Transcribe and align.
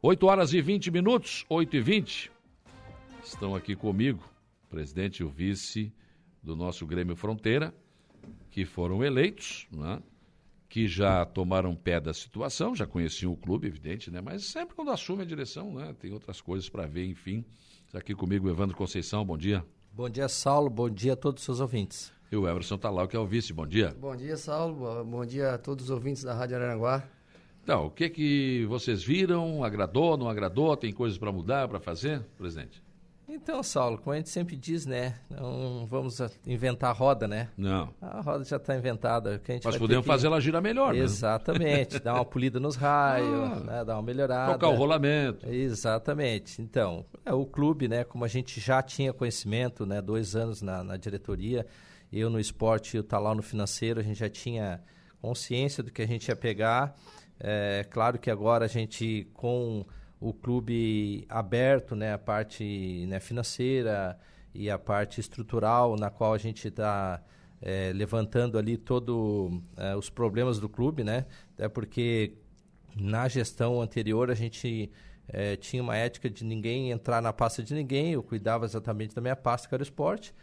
8 0.00 0.26
horas 0.26 0.52
e 0.52 0.60
20 0.60 0.92
minutos, 0.92 1.44
8 1.48 1.74
e 1.74 1.80
20. 1.80 2.30
Estão 3.24 3.56
aqui 3.56 3.74
comigo 3.74 4.22
o 4.64 4.70
presidente 4.70 5.20
e 5.20 5.24
o 5.24 5.28
vice 5.28 5.92
do 6.40 6.54
nosso 6.54 6.86
Grêmio 6.86 7.16
Fronteira, 7.16 7.74
que 8.48 8.64
foram 8.64 9.02
eleitos, 9.02 9.66
né? 9.72 10.00
que 10.68 10.86
já 10.86 11.24
tomaram 11.24 11.74
pé 11.74 11.98
da 11.98 12.14
situação, 12.14 12.76
já 12.76 12.86
conheciam 12.86 13.32
o 13.32 13.36
clube, 13.36 13.66
evidente, 13.66 14.08
né? 14.08 14.20
mas 14.20 14.44
sempre 14.44 14.76
quando 14.76 14.92
assume 14.92 15.22
a 15.22 15.26
direção, 15.26 15.74
né? 15.74 15.92
tem 15.98 16.12
outras 16.12 16.40
coisas 16.40 16.68
para 16.68 16.86
ver, 16.86 17.04
enfim. 17.04 17.44
Está 17.84 17.98
aqui 17.98 18.14
comigo 18.14 18.46
o 18.46 18.50
Evandro 18.50 18.76
Conceição, 18.76 19.24
bom 19.24 19.36
dia. 19.36 19.64
Bom 19.92 20.08
dia, 20.08 20.28
Saulo, 20.28 20.70
bom 20.70 20.88
dia 20.88 21.14
a 21.14 21.16
todos 21.16 21.42
os 21.42 21.44
seus 21.44 21.58
ouvintes. 21.58 22.12
E 22.30 22.36
o 22.36 22.48
Everson 22.48 22.78
Talau, 22.78 23.08
que 23.08 23.16
é 23.16 23.18
o 23.18 23.26
vice, 23.26 23.52
bom 23.52 23.66
dia. 23.66 23.96
Bom 23.98 24.14
dia, 24.14 24.36
Saulo, 24.36 25.04
bom 25.04 25.26
dia 25.26 25.54
a 25.54 25.58
todos 25.58 25.86
os 25.86 25.90
ouvintes 25.90 26.22
da 26.22 26.34
Rádio 26.34 26.54
Araranguá. 26.54 27.17
Então, 27.68 27.84
o 27.84 27.90
que 27.90 28.08
que 28.08 28.64
vocês 28.64 29.04
viram? 29.04 29.62
Agradou, 29.62 30.16
não 30.16 30.26
agradou? 30.26 30.74
Tem 30.74 30.90
coisas 30.90 31.18
para 31.18 31.30
mudar, 31.30 31.68
para 31.68 31.78
fazer, 31.78 32.22
presidente? 32.38 32.82
Então, 33.28 33.62
Saulo, 33.62 33.98
como 33.98 34.14
a 34.14 34.16
gente 34.16 34.30
sempre 34.30 34.56
diz, 34.56 34.86
né? 34.86 35.16
Não 35.28 35.84
vamos 35.84 36.18
inventar 36.46 36.88
a 36.88 36.92
roda, 36.94 37.28
né? 37.28 37.50
Não. 37.58 37.92
A 38.00 38.22
roda 38.22 38.42
já 38.42 38.56
está 38.56 38.74
inventada. 38.74 39.38
Que 39.38 39.52
a 39.52 39.54
gente 39.56 39.66
Mas 39.66 39.76
podemos 39.76 40.02
que... 40.02 40.10
fazer 40.10 40.28
ela 40.28 40.40
girar 40.40 40.62
melhor, 40.62 40.94
né? 40.94 41.00
Exatamente. 41.00 41.98
dar 42.00 42.14
uma 42.14 42.24
polida 42.24 42.58
nos 42.58 42.74
raios, 42.74 43.52
ah, 43.52 43.60
né? 43.60 43.84
dar 43.84 43.96
uma 43.96 44.02
melhorada. 44.02 44.52
Trocar 44.52 44.68
o 44.68 44.74
rolamento. 44.74 45.46
Exatamente. 45.46 46.62
Então, 46.62 47.04
é, 47.22 47.34
o 47.34 47.44
clube, 47.44 47.86
né? 47.86 48.02
Como 48.02 48.24
a 48.24 48.28
gente 48.28 48.58
já 48.60 48.82
tinha 48.82 49.12
conhecimento, 49.12 49.84
né? 49.84 50.00
Dois 50.00 50.34
anos 50.34 50.62
na, 50.62 50.82
na 50.82 50.96
diretoria, 50.96 51.66
eu 52.10 52.30
no 52.30 52.40
esporte 52.40 52.96
e 52.96 53.00
o 53.00 53.02
Talau 53.02 53.34
no 53.34 53.42
financeiro, 53.42 54.00
a 54.00 54.02
gente 54.02 54.20
já 54.20 54.30
tinha 54.30 54.80
consciência 55.20 55.82
do 55.82 55.92
que 55.92 56.00
a 56.00 56.06
gente 56.06 56.28
ia 56.28 56.36
pegar. 56.36 56.96
É 57.40 57.84
claro 57.88 58.18
que 58.18 58.30
agora 58.30 58.64
a 58.64 58.68
gente, 58.68 59.28
com 59.32 59.84
o 60.20 60.32
clube 60.32 61.24
aberto, 61.28 61.94
né, 61.94 62.12
a 62.12 62.18
parte 62.18 63.06
né, 63.08 63.20
financeira 63.20 64.18
e 64.54 64.68
a 64.68 64.78
parte 64.78 65.20
estrutural, 65.20 65.96
na 65.96 66.10
qual 66.10 66.34
a 66.34 66.38
gente 66.38 66.68
está 66.68 67.22
é, 67.60 67.92
levantando 67.94 68.58
ali 68.58 68.76
todos 68.76 69.60
é, 69.76 69.94
os 69.94 70.10
problemas 70.10 70.58
do 70.58 70.68
clube, 70.68 71.04
né? 71.04 71.26
Até 71.54 71.68
porque 71.68 72.34
na 72.96 73.28
gestão 73.28 73.80
anterior 73.80 74.30
a 74.30 74.34
gente 74.34 74.90
é, 75.28 75.56
tinha 75.56 75.82
uma 75.82 75.96
ética 75.96 76.28
de 76.28 76.44
ninguém 76.44 76.90
entrar 76.90 77.20
na 77.20 77.32
pasta 77.32 77.62
de 77.62 77.74
ninguém, 77.74 78.12
eu 78.12 78.22
cuidava 78.22 78.64
exatamente 78.64 79.14
da 79.14 79.20
minha 79.20 79.36
pasta, 79.36 79.68
que 79.68 79.74
era 79.74 79.82
o 79.82 79.84
esporte. 79.84 80.34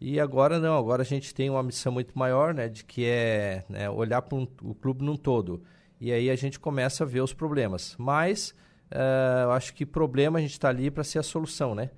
E 0.00 0.18
agora 0.18 0.58
não, 0.58 0.78
agora 0.78 1.02
a 1.02 1.04
gente 1.04 1.34
tem 1.34 1.50
uma 1.50 1.62
missão 1.62 1.92
muito 1.92 2.18
maior, 2.18 2.54
né, 2.54 2.68
de 2.68 2.84
que 2.84 3.04
é 3.04 3.64
né, 3.68 3.90
olhar 3.90 4.22
para 4.22 4.38
um, 4.38 4.46
o 4.62 4.74
clube 4.74 5.04
num 5.04 5.16
todo. 5.16 5.62
E 6.00 6.10
aí 6.12 6.30
a 6.30 6.36
gente 6.36 6.58
começa 6.58 7.04
a 7.04 7.06
ver 7.06 7.20
os 7.20 7.32
problemas. 7.32 7.94
Mas 7.98 8.54
uh, 8.90 9.44
eu 9.44 9.52
acho 9.52 9.74
que 9.74 9.84
problema 9.84 10.38
a 10.38 10.42
gente 10.42 10.52
está 10.52 10.70
ali 10.70 10.90
para 10.90 11.04
ser 11.04 11.18
a 11.18 11.22
solução, 11.22 11.74
né? 11.74 11.90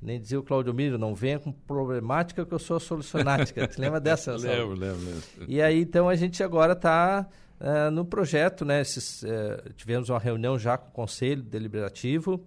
Nem 0.00 0.18
dizia 0.18 0.40
o 0.40 0.42
Claudio 0.42 0.72
Miro, 0.72 0.96
não 0.96 1.14
venha 1.14 1.38
com 1.38 1.52
problemática 1.52 2.46
que 2.46 2.54
eu 2.54 2.58
sou 2.58 2.80
solucionática. 2.80 3.68
Te 3.68 3.78
lembra 3.78 4.00
dessa? 4.00 4.32
lembro, 4.36 4.74
lembro, 4.74 5.04
lembro. 5.04 5.22
E 5.46 5.60
aí, 5.60 5.82
então, 5.82 6.08
a 6.08 6.16
gente 6.16 6.42
agora 6.42 6.72
está 6.72 7.26
uh, 7.60 7.64
eh, 7.64 7.90
no 7.90 8.02
projeto, 8.02 8.64
né? 8.64 8.80
Esses, 8.80 9.22
uh, 9.22 9.72
tivemos 9.76 10.08
uma 10.08 10.18
reunião 10.18 10.58
já 10.58 10.78
com 10.78 10.88
o 10.88 10.92
Conselho 10.92 11.42
Deliberativo, 11.42 12.42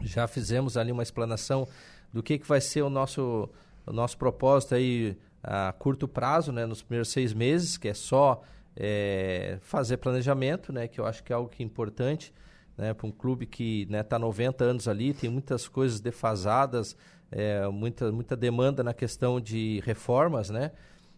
já 0.00 0.26
fizemos 0.26 0.78
ali 0.78 0.90
uma 0.90 1.02
explanação 1.02 1.68
do 2.10 2.22
que, 2.22 2.38
que 2.38 2.48
vai 2.48 2.62
ser 2.62 2.80
o 2.80 2.88
nosso, 2.88 3.46
o 3.86 3.92
nosso 3.92 4.16
propósito 4.16 4.74
aí 4.74 5.18
a 5.42 5.74
curto 5.78 6.08
prazo, 6.08 6.50
né? 6.50 6.64
Nos 6.64 6.80
primeiros 6.80 7.10
seis 7.10 7.34
meses, 7.34 7.76
que 7.76 7.88
é 7.88 7.94
só 7.94 8.42
é, 8.76 9.58
fazer 9.62 9.96
planejamento, 9.96 10.72
né? 10.72 10.86
Que 10.86 11.00
eu 11.00 11.06
acho 11.06 11.24
que 11.24 11.32
é 11.32 11.36
algo 11.36 11.48
que 11.48 11.62
é 11.62 11.66
importante 11.66 12.32
né, 12.76 12.92
para 12.92 13.06
um 13.06 13.10
clube 13.10 13.46
que 13.46 13.82
está 13.82 13.92
né, 13.92 14.02
tá 14.02 14.18
90 14.18 14.64
anos 14.64 14.88
ali, 14.88 15.14
tem 15.14 15.30
muitas 15.30 15.66
coisas 15.66 15.98
defasadas, 15.98 16.96
é, 17.30 17.66
muita, 17.68 18.12
muita 18.12 18.36
demanda 18.36 18.84
na 18.84 18.92
questão 18.92 19.40
de 19.40 19.80
reformas, 19.84 20.50
né? 20.50 20.72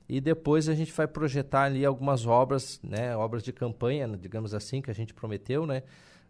E 0.09 0.23
depois 0.23 0.69
a 0.71 0.75
gente 0.75 0.91
vai 0.93 1.07
projetar 1.07 1.65
ali 1.65 1.85
algumas 1.85 2.25
obras, 2.25 2.81
né, 2.83 3.15
obras 3.15 3.43
de 3.43 3.53
campanha, 3.53 4.09
digamos 4.17 4.55
assim, 4.55 4.81
que 4.81 4.91
a 4.91 4.95
gente 4.95 5.13
prometeu, 5.13 5.67
né? 5.67 5.83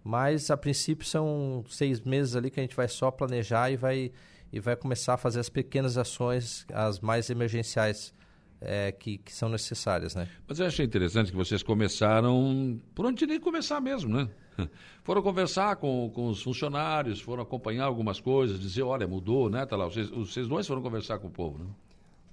Mas 0.03 0.51
a 0.51 0.57
princípio 0.57 1.07
são 1.07 1.65
seis 1.69 2.01
meses 2.01 2.35
ali 2.35 2.51
que 2.51 2.59
a 2.59 2.63
gente 2.63 2.75
vai 2.75 2.89
só 2.89 3.11
planejar 3.11 3.71
e 3.71 3.77
vai, 3.77 4.11
e 4.53 4.59
vai 4.59 4.75
começar 4.75 5.15
a 5.15 5.17
fazer 5.17 5.39
as 5.39 5.49
pequenas 5.49 5.97
ações, 5.97 6.67
as 6.73 6.99
mais 6.99 7.31
emergenciais 7.31 8.13
é, 8.61 8.93
que, 8.93 9.19
que 9.19 9.33
são 9.33 9.49
necessárias, 9.49 10.15
né? 10.15 10.29
Mas 10.47 10.59
eu 10.59 10.67
achei 10.67 10.85
interessante 10.85 11.31
que 11.31 11.37
vocês 11.37 11.63
começaram 11.63 12.81
por 12.95 13.07
onde 13.07 13.27
nem 13.27 13.41
começar 13.41 13.81
mesmo, 13.81 14.15
né? 14.15 14.29
Foram 15.05 15.23
conversar 15.23 15.77
com, 15.77 16.11
com 16.11 16.29
os 16.29 16.43
funcionários, 16.43 17.21
foram 17.21 17.43
acompanhar 17.43 17.85
algumas 17.85 18.21
coisas, 18.21 18.59
dizer, 18.61 18.83
olha, 18.83 19.07
mudou, 19.07 19.49
né? 19.49 19.65
Tá 19.65 19.77
lá, 19.77 19.87
vocês, 19.87 20.11
vocês 20.11 20.47
dois 20.47 20.67
foram 20.67 20.83
conversar 20.83 21.19
com 21.19 21.29
o 21.29 21.31
povo, 21.31 21.65
né? 21.65 21.71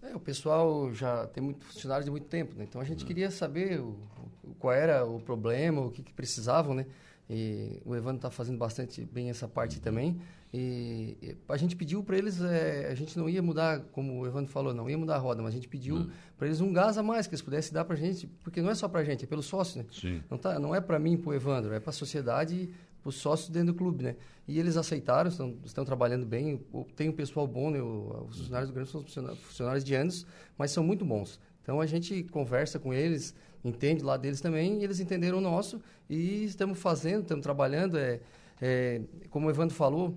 É, 0.01 0.15
o 0.15 0.19
pessoal 0.19 0.93
já 0.93 1.25
tem 1.27 1.43
muito 1.43 1.63
funcionário 1.65 2.03
de 2.03 2.11
muito 2.11 2.27
tempo, 2.27 2.55
né? 2.55 2.65
Então 2.67 2.81
a 2.81 2.83
gente 2.83 3.03
hum. 3.03 3.07
queria 3.07 3.31
saber 3.31 3.79
o, 3.79 3.97
o, 4.43 4.53
qual 4.59 4.73
era 4.73 5.05
o 5.05 5.19
problema, 5.19 5.81
o 5.81 5.91
que, 5.91 6.03
que 6.03 6.13
precisavam, 6.13 6.73
né? 6.73 6.85
E 7.29 7.81
o 7.83 7.95
Evandro 7.95 8.17
está 8.17 8.29
fazendo 8.29 8.57
bastante 8.57 9.03
bem 9.03 9.29
essa 9.29 9.47
parte 9.47 9.79
também. 9.79 10.19
E, 10.53 11.17
e, 11.21 11.37
a 11.49 11.57
gente 11.57 11.75
pediu 11.75 12.03
para 12.03 12.17
eles, 12.17 12.39
é, 12.41 12.87
a 12.89 12.95
gente 12.95 13.17
não 13.17 13.27
ia 13.27 13.41
mudar, 13.41 13.81
como 13.91 14.21
o 14.21 14.27
Evandro 14.27 14.51
falou, 14.51 14.73
não 14.73 14.89
ia 14.89 14.97
mudar 14.97 15.15
a 15.15 15.17
roda, 15.17 15.41
mas 15.41 15.51
a 15.53 15.55
gente 15.55 15.67
pediu 15.67 15.95
uhum. 15.95 16.09
para 16.37 16.47
eles 16.47 16.61
um 16.61 16.71
gás 16.71 16.97
a 16.97 17.03
mais 17.03 17.27
que 17.27 17.33
eles 17.33 17.41
pudessem 17.41 17.73
dar 17.73 17.83
para 17.83 17.95
a 17.95 17.97
gente, 17.97 18.27
porque 18.43 18.61
não 18.61 18.69
é 18.69 18.75
só 18.75 18.87
para 18.87 19.01
a 19.01 19.03
gente, 19.03 19.25
é 19.25 19.27
pelo 19.27 19.43
sócio, 19.43 19.79
né? 19.79 19.85
Sim. 19.91 20.23
Não, 20.29 20.37
tá, 20.37 20.57
não 20.59 20.73
é 20.73 20.79
para 20.79 20.97
mim, 20.99 21.17
para 21.17 21.31
o 21.31 21.33
Evandro, 21.33 21.73
é 21.73 21.79
para 21.79 21.89
a 21.89 21.93
sociedade, 21.93 22.69
para 23.01 23.09
os 23.09 23.15
sócios 23.17 23.49
dentro 23.49 23.73
do 23.73 23.77
clube, 23.77 24.03
né? 24.03 24.15
E 24.47 24.59
eles 24.59 24.77
aceitaram, 24.77 25.29
estão, 25.29 25.57
estão 25.65 25.83
trabalhando 25.83 26.25
bem. 26.25 26.59
Tem 26.95 27.09
um 27.09 27.11
pessoal 27.11 27.47
bom, 27.47 27.69
né? 27.69 27.81
os 27.81 28.37
funcionários 28.37 28.69
do 28.69 28.73
Grêmio 28.73 28.91
são 28.91 29.03
funcionários 29.35 29.83
de 29.83 29.93
anos, 29.93 30.25
mas 30.57 30.71
são 30.71 30.83
muito 30.83 31.03
bons. 31.03 31.39
Então 31.65 31.81
a 31.81 31.87
gente 31.87 32.23
conversa 32.25 32.77
com 32.77 32.93
eles, 32.93 33.33
entende 33.63 34.03
lá 34.03 34.17
deles 34.17 34.39
também, 34.39 34.81
e 34.81 34.83
eles 34.83 34.99
entenderam 34.99 35.39
o 35.39 35.41
nosso 35.41 35.81
e 36.07 36.45
estamos 36.45 36.77
fazendo, 36.77 37.23
estamos 37.23 37.41
trabalhando. 37.41 37.97
É, 37.97 38.19
é, 38.61 39.01
como 39.31 39.47
o 39.47 39.49
Evandro 39.49 39.73
falou, 39.73 40.15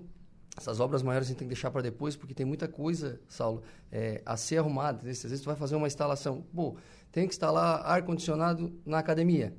essas 0.55 0.79
obras 0.79 1.01
maiores 1.01 1.27
a 1.27 1.29
gente 1.29 1.39
tem 1.39 1.47
que 1.47 1.55
deixar 1.55 1.71
para 1.71 1.81
depois, 1.81 2.15
porque 2.15 2.35
tem 2.35 2.45
muita 2.45 2.67
coisa, 2.67 3.19
Saulo, 3.27 3.63
é, 3.91 4.21
a 4.23 4.37
ser 4.37 4.59
arrumada. 4.59 4.99
Às 4.99 5.23
vezes 5.23 5.41
tu 5.41 5.45
vai 5.45 5.55
fazer 5.55 5.75
uma 5.75 5.87
instalação, 5.87 6.43
pô, 6.53 6.75
tem 7.11 7.27
que 7.27 7.33
instalar 7.33 7.81
ar-condicionado 7.83 8.71
na 8.85 8.99
academia. 8.99 9.55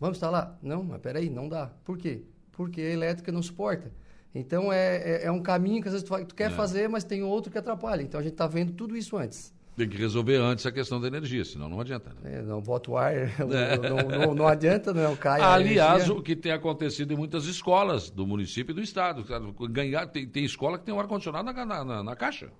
Vamos 0.00 0.16
instalar? 0.16 0.58
Não, 0.60 0.82
mas 0.82 1.00
peraí, 1.00 1.30
não 1.30 1.48
dá. 1.48 1.70
Por 1.84 1.96
quê? 1.96 2.24
Porque 2.50 2.80
a 2.80 2.90
elétrica 2.90 3.30
não 3.30 3.42
suporta. 3.44 3.92
Então 4.34 4.72
é, 4.72 4.96
é, 4.96 5.26
é 5.26 5.30
um 5.30 5.40
caminho 5.40 5.80
que 5.80 5.86
às 5.86 5.94
vezes 5.94 6.08
tu, 6.08 6.24
tu 6.24 6.34
quer 6.34 6.50
é. 6.50 6.54
fazer, 6.54 6.88
mas 6.88 7.04
tem 7.04 7.22
outro 7.22 7.52
que 7.52 7.58
atrapalha. 7.58 8.02
Então 8.02 8.18
a 8.18 8.22
gente 8.24 8.32
está 8.32 8.48
vendo 8.48 8.72
tudo 8.72 8.96
isso 8.96 9.16
antes. 9.16 9.54
Tem 9.76 9.88
que 9.88 9.96
resolver 9.96 10.36
antes 10.36 10.66
a 10.66 10.72
questão 10.72 11.00
da 11.00 11.06
energia, 11.06 11.44
senão 11.44 11.66
não 11.66 11.80
adianta. 11.80 12.14
Né? 12.22 12.38
É, 12.38 12.42
não 12.42 12.60
bota 12.60 12.90
o 12.90 12.96
ar, 12.98 13.14
é. 13.16 13.32
não, 13.38 14.18
não, 14.26 14.34
não, 14.34 14.46
adianta, 14.46 14.92
não 14.92 15.16
cai 15.16 15.40
Aliás, 15.40 16.10
o 16.10 16.20
que 16.20 16.36
tem 16.36 16.52
acontecido 16.52 17.12
em 17.14 17.16
muitas 17.16 17.46
escolas 17.46 18.10
do 18.10 18.26
município 18.26 18.72
e 18.72 18.74
do 18.74 18.82
estado. 18.82 19.24
Ganhar, 19.70 20.06
tem, 20.08 20.26
tem 20.26 20.44
escola 20.44 20.78
que 20.78 20.84
tem 20.84 20.94
um 20.94 21.00
ar-condicionado 21.00 21.50
na, 21.50 21.84
na, 21.84 22.02
na, 22.02 22.16
caixa. 22.16 22.50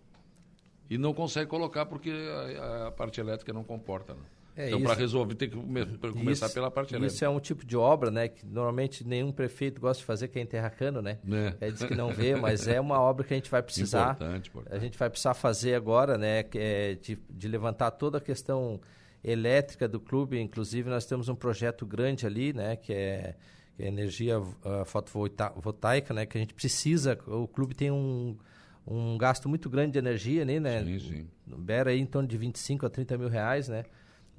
E 0.88 0.96
não 0.96 1.12
consegue 1.12 1.50
colocar 1.50 1.84
porque 1.84 2.10
a, 2.10 2.88
a 2.88 2.90
parte 2.92 3.20
elétrica 3.20 3.52
não 3.52 3.62
comporta. 3.62 4.14
Né? 4.14 4.22
É 4.54 4.68
então, 4.68 4.82
para 4.82 4.94
resolver, 4.94 5.34
tem 5.34 5.48
que 5.48 5.56
começar 5.56 6.46
isso, 6.46 6.54
pela 6.54 6.70
parte 6.70 6.94
elétrica. 6.94 7.14
Isso 7.14 7.24
é 7.24 7.28
um 7.28 7.40
tipo 7.40 7.64
de 7.64 7.76
obra, 7.76 8.10
né, 8.10 8.28
que 8.28 8.44
normalmente 8.44 9.06
nenhum 9.06 9.32
prefeito 9.32 9.80
gosta 9.80 10.00
de 10.00 10.04
fazer, 10.04 10.28
que 10.28 10.38
é 10.38 10.42
enterrar 10.42 10.76
cano, 10.76 11.00
né? 11.00 11.18
É. 11.60 11.68
é 11.68 11.70
diz 11.70 11.82
que 11.82 11.94
não 11.94 12.10
vê, 12.12 12.36
mas 12.36 12.68
é 12.68 12.78
uma 12.78 13.00
obra 13.00 13.24
que 13.24 13.32
a 13.32 13.36
gente 13.36 13.50
vai 13.50 13.62
precisar. 13.62 14.12
Importante, 14.12 14.50
importante. 14.50 14.76
A 14.76 14.78
gente 14.78 14.98
vai 14.98 15.08
precisar 15.08 15.34
fazer 15.34 15.74
agora, 15.74 16.18
né, 16.18 16.42
que 16.42 16.58
é 16.58 16.94
de, 16.94 17.18
de 17.30 17.48
levantar 17.48 17.92
toda 17.92 18.18
a 18.18 18.20
questão 18.20 18.78
elétrica 19.24 19.88
do 19.88 19.98
clube. 19.98 20.38
Inclusive, 20.38 20.90
nós 20.90 21.06
temos 21.06 21.30
um 21.30 21.34
projeto 21.34 21.86
grande 21.86 22.26
ali, 22.26 22.52
né, 22.52 22.76
que 22.76 22.92
é, 22.92 23.34
é 23.78 23.86
energia 23.86 24.38
uh, 24.38 24.84
fotovoltaica, 24.84 26.12
né, 26.12 26.26
que 26.26 26.36
a 26.36 26.40
gente 26.40 26.52
precisa. 26.52 27.18
O 27.26 27.48
clube 27.48 27.74
tem 27.74 27.90
um 27.90 28.36
um 28.86 29.16
gasto 29.16 29.48
muito 29.48 29.70
grande 29.70 29.92
de 29.92 29.98
energia, 29.98 30.44
né? 30.44 30.58
né? 30.58 30.82
Sim, 30.84 30.98
sim. 30.98 31.26
Beira 31.46 31.90
aí 31.90 32.00
em 32.00 32.06
torno 32.06 32.28
de 32.28 32.36
25 32.36 32.86
a 32.86 32.90
30 32.90 33.16
mil 33.16 33.28
reais, 33.28 33.68
né? 33.68 33.84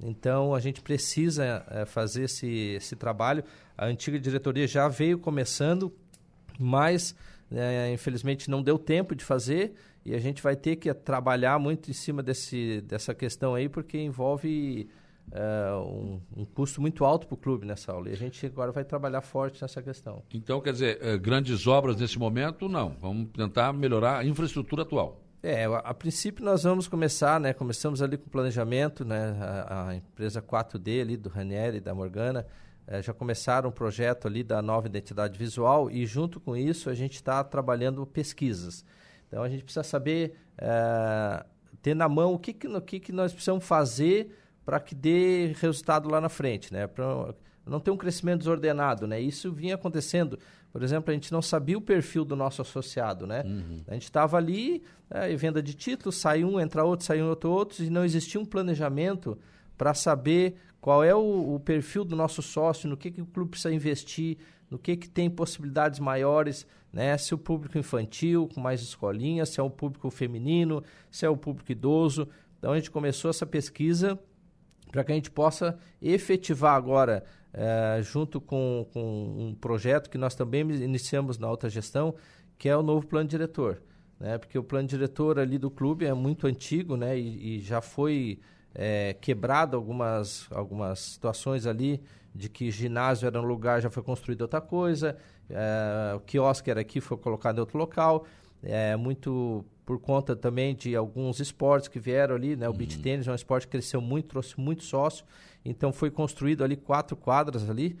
Então 0.00 0.54
a 0.54 0.60
gente 0.60 0.80
precisa 0.80 1.64
é, 1.70 1.84
fazer 1.84 2.24
esse, 2.24 2.48
esse 2.48 2.96
trabalho. 2.96 3.44
A 3.76 3.86
antiga 3.86 4.18
diretoria 4.18 4.66
já 4.66 4.88
veio 4.88 5.18
começando, 5.18 5.92
mas 6.58 7.14
é, 7.50 7.92
infelizmente 7.92 8.50
não 8.50 8.62
deu 8.62 8.78
tempo 8.78 9.14
de 9.14 9.24
fazer 9.24 9.74
e 10.04 10.14
a 10.14 10.18
gente 10.18 10.42
vai 10.42 10.56
ter 10.56 10.76
que 10.76 10.92
trabalhar 10.92 11.58
muito 11.58 11.90
em 11.90 11.94
cima 11.94 12.22
desse, 12.22 12.82
dessa 12.82 13.14
questão 13.14 13.54
aí, 13.54 13.68
porque 13.68 13.98
envolve 13.98 14.88
é, 15.32 15.72
um, 15.76 16.20
um, 16.36 16.44
custo 16.44 16.80
muito 16.80 17.04
alto 17.04 17.26
para 17.26 17.34
o 17.34 17.38
clube 17.38 17.64
nessa 17.64 17.92
aula. 17.92 18.10
E 18.10 18.12
a 18.12 18.16
gente 18.16 18.44
agora 18.44 18.70
vai 18.70 18.84
trabalhar 18.84 19.22
forte 19.22 19.62
nessa 19.62 19.82
questão. 19.82 20.22
Então, 20.32 20.60
quer 20.60 20.72
dizer, 20.72 21.18
grandes 21.20 21.66
obras 21.66 21.96
nesse 21.96 22.18
momento, 22.18 22.68
não. 22.68 22.90
Vamos 23.00 23.30
tentar 23.30 23.72
melhorar 23.72 24.18
a 24.18 24.24
infraestrutura 24.26 24.82
atual. 24.82 25.23
É, 25.46 25.66
a, 25.66 25.76
a, 25.76 25.92
princípio 25.92 26.42
nós 26.42 26.62
vamos 26.62 26.88
começar, 26.88 27.38
né? 27.38 27.52
Começamos 27.52 28.00
ali 28.00 28.16
com 28.16 28.28
o 28.28 28.30
planejamento, 28.30 29.04
né? 29.04 29.36
A, 29.38 29.88
a, 29.88 29.94
empresa 29.94 30.40
4D 30.40 31.02
ali 31.02 31.18
do 31.18 31.28
Ranieri 31.28 31.76
e 31.76 31.80
da 31.80 31.94
Morgana 31.94 32.46
é, 32.86 33.02
já 33.02 33.12
começaram 33.12 33.68
um 33.68 33.72
projeto 33.72 34.26
ali 34.26 34.42
da 34.42 34.62
nova 34.62 34.86
identidade 34.86 35.38
visual 35.38 35.90
e 35.90 36.06
junto 36.06 36.40
com 36.40 36.56
isso 36.56 36.88
a 36.88 36.94
gente 36.94 37.16
está 37.16 37.44
trabalhando 37.44 38.06
pesquisas. 38.06 38.86
Então 39.28 39.42
a 39.42 39.48
gente 39.50 39.64
precisa 39.64 39.82
saber 39.82 40.34
é, 40.56 41.44
ter 41.82 41.94
na 41.94 42.08
mão 42.08 42.32
o 42.32 42.38
que, 42.38 42.54
que, 42.54 42.66
o 42.66 42.80
que, 42.80 42.98
que 42.98 43.12
nós 43.12 43.30
precisamos 43.30 43.66
fazer 43.66 44.34
para 44.64 44.80
que 44.80 44.94
dê 44.94 45.52
resultado 45.60 46.08
lá 46.08 46.22
na 46.22 46.30
frente, 46.30 46.72
né? 46.72 46.86
Pra 46.86 47.34
não 47.66 47.80
ter 47.80 47.90
um 47.90 47.98
crescimento 47.98 48.38
desordenado, 48.38 49.06
né? 49.06 49.20
Isso 49.20 49.52
vinha 49.52 49.74
acontecendo. 49.74 50.38
Por 50.74 50.82
exemplo, 50.82 51.12
a 51.12 51.14
gente 51.14 51.30
não 51.30 51.40
sabia 51.40 51.78
o 51.78 51.80
perfil 51.80 52.24
do 52.24 52.34
nosso 52.34 52.60
associado, 52.60 53.28
né? 53.28 53.44
Uhum. 53.46 53.78
A 53.86 53.94
gente 53.94 54.02
estava 54.02 54.36
ali, 54.36 54.82
é, 55.08 55.32
venda 55.36 55.62
de 55.62 55.72
títulos, 55.72 56.16
sai 56.16 56.42
um, 56.42 56.58
entra 56.58 56.82
outro, 56.82 57.06
sai 57.06 57.22
um, 57.22 57.28
outro, 57.28 57.48
outro, 57.48 57.84
e 57.84 57.88
não 57.88 58.04
existia 58.04 58.40
um 58.40 58.44
planejamento 58.44 59.38
para 59.78 59.94
saber 59.94 60.56
qual 60.80 61.04
é 61.04 61.14
o, 61.14 61.54
o, 61.54 61.60
perfil 61.60 62.04
do 62.04 62.16
nosso 62.16 62.42
sócio, 62.42 62.88
no 62.88 62.96
que, 62.96 63.12
que 63.12 63.22
o 63.22 63.26
clube 63.26 63.52
precisa 63.52 63.72
investir, 63.72 64.36
no 64.68 64.76
que, 64.76 64.96
que 64.96 65.08
tem 65.08 65.30
possibilidades 65.30 66.00
maiores, 66.00 66.66
né? 66.92 67.16
Se 67.18 67.32
o 67.32 67.38
público 67.38 67.78
infantil, 67.78 68.48
com 68.52 68.60
mais 68.60 68.82
escolinhas, 68.82 69.50
se 69.50 69.60
é 69.60 69.62
o 69.62 69.70
público 69.70 70.10
feminino, 70.10 70.82
se 71.08 71.24
é 71.24 71.28
o 71.28 71.36
público 71.36 71.70
idoso. 71.70 72.28
Então 72.58 72.72
a 72.72 72.76
gente 72.76 72.90
começou 72.90 73.30
essa 73.30 73.46
pesquisa 73.46 74.18
para 74.90 75.04
que 75.04 75.12
a 75.12 75.14
gente 75.14 75.30
possa 75.30 75.78
efetivar 76.02 76.74
agora, 76.74 77.24
é, 77.54 78.02
junto 78.02 78.40
com, 78.40 78.86
com 78.92 79.00
um 79.38 79.54
projeto 79.54 80.10
que 80.10 80.18
nós 80.18 80.34
também 80.34 80.62
iniciamos 80.62 81.38
na 81.38 81.48
outra 81.48 81.70
gestão, 81.70 82.14
que 82.58 82.68
é 82.68 82.76
o 82.76 82.82
novo 82.82 83.06
plano 83.06 83.28
diretor. 83.28 83.80
Né? 84.18 84.36
Porque 84.38 84.58
o 84.58 84.64
plano 84.64 84.88
diretor 84.88 85.38
ali 85.38 85.56
do 85.56 85.70
clube 85.70 86.04
é 86.04 86.12
muito 86.12 86.46
antigo 86.46 86.96
né? 86.96 87.18
e, 87.18 87.58
e 87.58 87.60
já 87.60 87.80
foi 87.80 88.40
é, 88.74 89.14
quebrado 89.20 89.76
algumas, 89.76 90.48
algumas 90.50 90.98
situações 90.98 91.64
ali 91.64 92.02
de 92.34 92.48
que 92.48 92.70
ginásio 92.70 93.26
era 93.26 93.40
um 93.40 93.44
lugar, 93.44 93.80
já 93.80 93.88
foi 93.88 94.02
construído 94.02 94.42
outra 94.42 94.60
coisa, 94.60 95.16
é, 95.48 96.14
o 96.16 96.20
quiosque 96.20 96.68
era 96.68 96.80
aqui, 96.80 97.00
foi 97.00 97.16
colocado 97.16 97.58
em 97.58 97.60
outro 97.60 97.78
local. 97.78 98.26
É, 98.62 98.96
muito 98.96 99.64
por 99.84 99.98
conta 99.98 100.34
também 100.34 100.74
de 100.74 100.96
alguns 100.96 101.40
esportes 101.40 101.88
que 101.88 102.00
vieram 102.00 102.34
ali, 102.34 102.56
né? 102.56 102.68
O 102.68 102.72
uhum. 102.72 102.76
beach 102.76 102.98
tênis 102.98 103.28
é 103.28 103.32
um 103.32 103.34
esporte 103.34 103.66
que 103.66 103.72
cresceu 103.72 104.00
muito, 104.00 104.28
trouxe 104.28 104.58
muito 104.58 104.82
sócio, 104.82 105.24
então 105.64 105.92
foi 105.92 106.10
construído 106.10 106.64
ali 106.64 106.76
quatro 106.76 107.16
quadras 107.16 107.68
ali. 107.68 107.96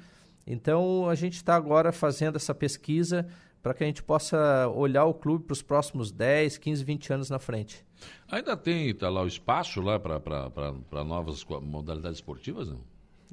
Então 0.46 1.08
a 1.08 1.14
gente 1.14 1.34
está 1.34 1.54
agora 1.54 1.92
fazendo 1.92 2.36
essa 2.36 2.54
pesquisa 2.54 3.26
para 3.62 3.72
que 3.72 3.82
a 3.82 3.86
gente 3.86 4.02
possa 4.02 4.68
olhar 4.68 5.06
o 5.06 5.14
clube 5.14 5.44
para 5.44 5.54
os 5.54 5.62
próximos 5.62 6.12
10, 6.12 6.58
15, 6.58 6.84
20 6.84 7.12
anos 7.14 7.30
na 7.30 7.38
frente. 7.38 7.84
Ainda 8.30 8.56
tem 8.56 8.94
tá 8.94 9.08
lá 9.08 9.22
o 9.22 9.26
espaço 9.26 9.80
lá 9.80 9.98
para 9.98 11.04
novas 11.04 11.44
modalidades 11.62 12.18
esportivas, 12.18 12.68
não? 12.68 12.80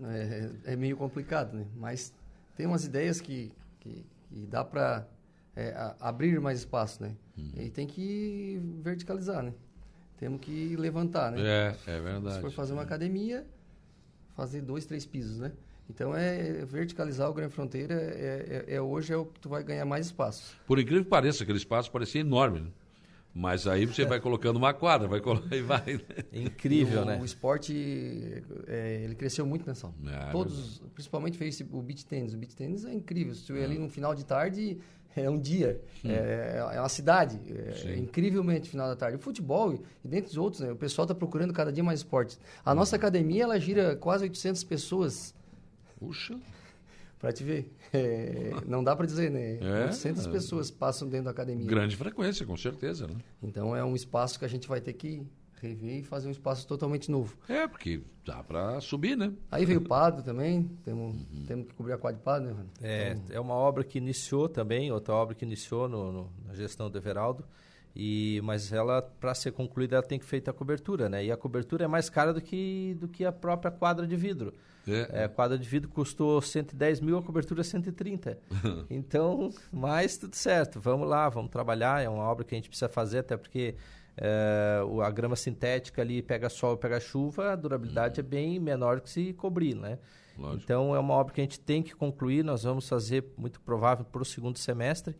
É, 0.10 0.50
é, 0.66 0.76
meio 0.76 0.96
complicado, 0.96 1.54
né? 1.54 1.66
Mas 1.76 2.14
tem 2.56 2.66
umas 2.66 2.86
ideias 2.86 3.20
que, 3.20 3.52
que, 3.82 4.06
que 4.30 4.46
dá 4.48 4.64
para 4.64 5.06
é, 5.56 5.94
abrir 6.00 6.40
mais 6.40 6.60
espaço, 6.60 7.02
né? 7.04 7.16
Uhum. 7.38 7.52
E 7.58 7.70
tem 7.70 7.88
que 7.88 8.60
verticalizar, 8.82 9.44
né? 9.44 9.54
Temos 10.18 10.40
que 10.42 10.76
levantar, 10.76 11.32
né? 11.32 11.42
É, 11.42 11.76
é 11.88 12.00
verdade. 12.00 12.36
Se 12.36 12.42
for 12.42 12.52
fazer 12.52 12.74
uma 12.74 12.84
academia, 12.84 13.46
fazer 14.36 14.62
dois, 14.62 14.86
três 14.86 15.06
pisos, 15.06 15.40
né? 15.40 15.52
Então, 15.90 16.16
é 16.16 16.64
verticalizar 16.64 17.30
o 17.30 17.34
Grande 17.34 17.54
Fronteira 17.54 17.94
é, 17.94 18.66
é, 18.68 18.76
é, 18.76 18.82
hoje 18.82 19.12
é 19.12 19.18
o 19.18 19.26
que 19.26 19.40
tu 19.40 19.50
vai 19.50 19.62
ganhar 19.64 19.84
mais 19.84 20.06
espaço. 20.06 20.56
Por 20.66 20.80
incrível 20.80 21.04
que 21.04 21.10
pareça, 21.10 21.44
aquele 21.44 21.58
espaço 21.58 21.92
parecia 21.92 22.22
enorme, 22.22 22.62
né? 22.62 22.68
Mas 23.34 23.66
aí 23.66 23.86
você 23.86 24.06
vai 24.06 24.20
colocando 24.20 24.58
uma 24.58 24.74
quadra, 24.74 25.08
vai 25.08 25.22
e 25.58 25.62
vai. 25.62 25.94
Né? 25.94 26.02
Incrível, 26.34 27.04
o, 27.04 27.06
né? 27.06 27.20
O 27.22 27.26
esporte, 27.26 28.44
é, 28.68 29.02
ele 29.04 29.16
cresceu 29.16 29.46
muito 29.46 29.66
nessa. 29.66 29.90
É, 30.06 30.32
Todos, 30.32 30.82
principalmente 30.94 31.38
fez 31.38 31.62
o 31.72 31.82
beach 31.82 32.06
tênis. 32.06 32.34
O 32.34 32.38
beach 32.38 32.56
tênis 32.56 32.84
é 32.86 32.94
incrível. 32.94 33.34
Se 33.34 33.46
tu 33.46 33.56
ir 33.56 33.64
ali 33.64 33.78
no 33.78 33.90
final 33.90 34.14
de 34.14 34.26
tarde, 34.26 34.78
é 35.16 35.30
um 35.30 35.40
dia, 35.40 35.82
é, 36.06 36.58
é, 36.74 36.80
uma 36.80 36.90
cidade, 36.90 37.40
é, 37.50 37.98
incrivelmente 37.98 38.70
final 38.70 38.88
da 38.88 38.96
tarde. 38.96 39.18
O 39.18 39.20
futebol 39.20 39.74
e 39.74 40.08
dentre 40.08 40.32
os 40.32 40.38
outros, 40.38 40.62
né, 40.62 40.72
o 40.72 40.76
pessoal 40.76 41.06
está 41.06 41.14
procurando 41.14 41.54
cada 41.54 41.72
dia 41.72 41.84
mais 41.84 42.00
esportes. 42.00 42.40
A 42.64 42.74
nossa 42.74 42.96
academia, 42.96 43.44
ela 43.44 43.60
gira 43.60 43.96
quase 43.96 44.24
800 44.24 44.64
pessoas. 44.64 45.34
Puxa! 46.00 46.38
Para 47.20 47.32
te 47.32 47.44
ver. 47.44 47.72
É, 47.94 48.52
não 48.66 48.84
dá 48.84 48.96
para 48.96 49.06
dizer, 49.06 49.30
né? 49.30 49.58
É, 49.62 49.84
800 49.84 50.26
é. 50.26 50.32
pessoas 50.32 50.72
passam 50.72 51.08
dentro 51.08 51.26
da 51.26 51.32
academia. 51.32 51.68
Grande 51.68 51.96
frequência, 51.96 52.46
com 52.46 52.56
certeza. 52.56 53.06
Né? 53.06 53.16
Então 53.44 53.76
é 53.76 53.84
um 53.84 53.94
espaço 53.94 54.40
que 54.40 54.46
a 54.46 54.48
gente 54.48 54.68
vai 54.68 54.80
ter 54.80 54.94
que 54.94 55.22
rever 55.62 56.00
e 56.00 56.04
fazer 56.04 56.28
um 56.28 56.32
espaço 56.32 56.68
totalmente 56.68 57.10
novo. 57.12 57.38
É, 57.48 57.68
porque 57.68 58.02
dá 58.26 58.44
para 58.44 58.82
subir, 58.82 59.16
né? 59.16 59.32
Aí 59.52 59.66
veio 59.66 59.80
o 59.80 59.84
Pado 59.84 60.24
também, 60.24 60.64
temos, 60.84 61.16
uhum. 61.16 61.46
temos 61.48 61.68
que 61.68 61.74
cobrir 61.74 61.94
a 61.94 61.98
quadra 61.98 62.18
de 62.18 62.24
Pado, 62.24 62.46
né, 62.46 62.56
É, 62.82 63.12
então... 63.12 63.36
é 63.36 63.40
uma 63.40 63.54
obra 63.54 63.84
que 63.84 63.98
iniciou 63.98 64.50
também, 64.50 64.92
outra 64.92 65.14
obra 65.14 65.36
que 65.36 65.46
iniciou 65.46 65.88
no, 65.88 66.12
no, 66.12 66.34
na 66.46 66.54
gestão 66.54 66.90
do 66.90 66.98
Everaldo, 66.98 67.46
e, 67.96 68.40
mas 68.44 68.72
ela, 68.72 69.02
para 69.02 69.34
ser 69.36 69.52
concluída, 69.52 69.98
ela 69.98 70.04
tem 70.04 70.18
que 70.18 70.26
feita 70.26 70.52
a 70.52 70.54
cobertura, 70.54 71.10
né? 71.10 71.26
E 71.26 71.32
a 71.32 71.38
cobertura 71.38 71.84
é 71.84 71.88
mais 71.88 72.10
cara 72.10 72.34
do 72.34 72.42
que, 72.42 72.96
do 73.00 73.08
que 73.08 73.26
a 73.26 73.32
própria 73.32 73.70
quadra 73.72 74.08
de 74.08 74.16
vidro. 74.16 74.54
É. 74.88 75.22
é. 75.22 75.24
a 75.26 75.30
quadra 75.30 75.58
de 75.58 75.68
vidro 75.68 75.90
custou 75.90 76.42
110 76.42 77.02
mil, 77.02 77.18
a 77.18 77.22
cobertura 77.22 77.64
130. 77.64 78.38
então, 78.90 79.52
mas 79.72 80.18
tudo 80.18 80.36
certo, 80.36 80.80
vamos 80.80 81.08
lá, 81.08 81.28
vamos 81.30 81.52
trabalhar. 81.52 82.02
É 82.02 82.10
uma 82.10 82.24
obra 82.24 82.46
que 82.46 82.56
a 82.56 82.58
gente 82.58 82.70
precisa 82.70 82.90
fazer, 82.90 83.20
até 83.20 83.36
porque 83.36 83.76
é, 84.18 84.82
a 85.04 85.10
grama 85.10 85.36
sintética 85.36 86.02
ali 86.02 86.22
pega 86.22 86.50
sol, 86.50 86.78
pega 86.78 87.00
chuva, 87.00 87.54
a 87.54 87.56
durabilidade 87.56 88.20
uhum. 88.20 88.26
é 88.26 88.30
bem 88.30 88.60
menor 88.60 89.02
que 89.02 89.10
se 89.10 89.34
cobrir, 89.34 89.76
né? 89.76 89.98
Lógico. 90.38 90.64
Então 90.64 90.96
é 90.96 91.00
uma 91.00 91.14
obra 91.14 91.34
que 91.34 91.42
a 91.42 91.44
gente 91.44 91.60
tem 91.60 91.82
que 91.82 91.96
concluir, 91.96 92.44
nós 92.44 92.64
vamos 92.64 92.88
fazer, 92.88 93.26
muito 93.38 93.60
provável, 93.62 94.06
para 94.06 94.22
o 94.22 94.26
segundo 94.26 94.58
semestre. 94.58 95.16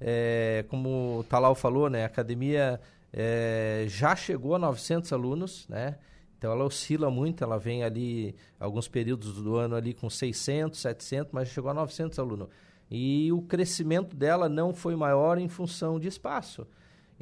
É, 0.00 0.64
como 0.68 1.20
o 1.20 1.24
Talal 1.24 1.54
falou, 1.54 1.88
né, 1.88 2.02
a 2.02 2.06
academia 2.06 2.80
é, 3.12 3.84
já 3.88 4.16
chegou 4.16 4.54
a 4.54 4.58
900 4.58 5.12
alunos, 5.12 5.68
né? 5.68 5.96
Então 6.36 6.50
ela 6.50 6.64
oscila 6.64 7.08
muito, 7.08 7.44
ela 7.44 7.56
vem 7.56 7.84
ali 7.84 8.34
alguns 8.58 8.88
períodos 8.88 9.34
do 9.40 9.54
ano 9.54 9.76
ali 9.76 9.94
com 9.94 10.10
600, 10.10 10.80
700, 10.80 11.32
mas 11.32 11.48
chegou 11.48 11.70
a 11.70 11.74
900 11.74 12.18
alunos. 12.18 12.48
E 12.90 13.30
o 13.32 13.42
crescimento 13.42 14.16
dela 14.16 14.48
não 14.48 14.74
foi 14.74 14.96
maior 14.96 15.38
em 15.38 15.48
função 15.48 16.00
de 16.00 16.08
espaço. 16.08 16.66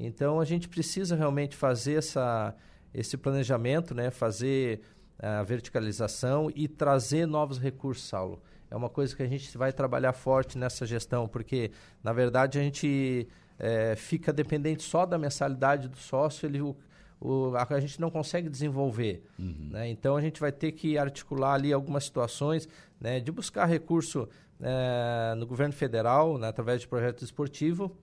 Então 0.01 0.41
a 0.41 0.45
gente 0.45 0.69
precisa 0.69 1.15
realmente 1.15 1.55
fazer 1.55 1.95
essa, 1.95 2.55
esse 2.93 3.17
planejamento, 3.17 3.95
né? 3.95 4.11
fazer 4.11 4.81
a 5.19 5.43
verticalização 5.43 6.51
e 6.55 6.67
trazer 6.67 7.27
novos 7.27 7.59
recursos, 7.59 8.09
Saulo. 8.09 8.43
É 8.71 8.77
uma 8.77 8.89
coisa 8.89 9.15
que 9.15 9.23
a 9.23 9.27
gente 9.27 9.57
vai 9.59 9.73
trabalhar 9.73 10.13
forte 10.13 10.57
nessa 10.57 10.87
gestão, 10.87 11.29
porque, 11.29 11.73
na 12.03 12.13
verdade, 12.13 12.59
a 12.59 12.63
gente 12.63 13.29
é, 13.59 13.95
fica 13.97 14.33
dependente 14.33 14.83
só 14.83 15.05
da 15.05 15.19
mensalidade 15.19 15.89
do 15.89 15.97
sócio, 15.97 16.47
ele, 16.47 16.63
o, 16.63 16.77
o, 17.21 17.55
a, 17.57 17.67
a, 17.69 17.81
gente 17.81 18.01
não 18.01 18.11
consegue 18.11 18.49
desenvolver. 18.49 19.25
Uhum. 19.39 19.71
Né? 19.73 19.91
Então, 19.91 20.17
a 20.17 20.23
gente 20.23 20.41
vai 20.41 20.53
ter 20.53 20.73
que 20.73 20.97
articular 20.97 21.55
ali 21.55 21.73
algumas 21.73 22.05
situações 22.05 22.69
né, 22.99 23.19
de 23.19 23.33
buscar 23.33 23.67
recurso 23.67 24.29
é, 24.61 25.35
no 25.35 25.47
governo 25.47 25.75
federal, 25.75 26.39
né, 26.39 26.49
através 26.49 26.81
de 26.81 26.89
projeto 26.89 27.23
esportivo, 27.25 27.95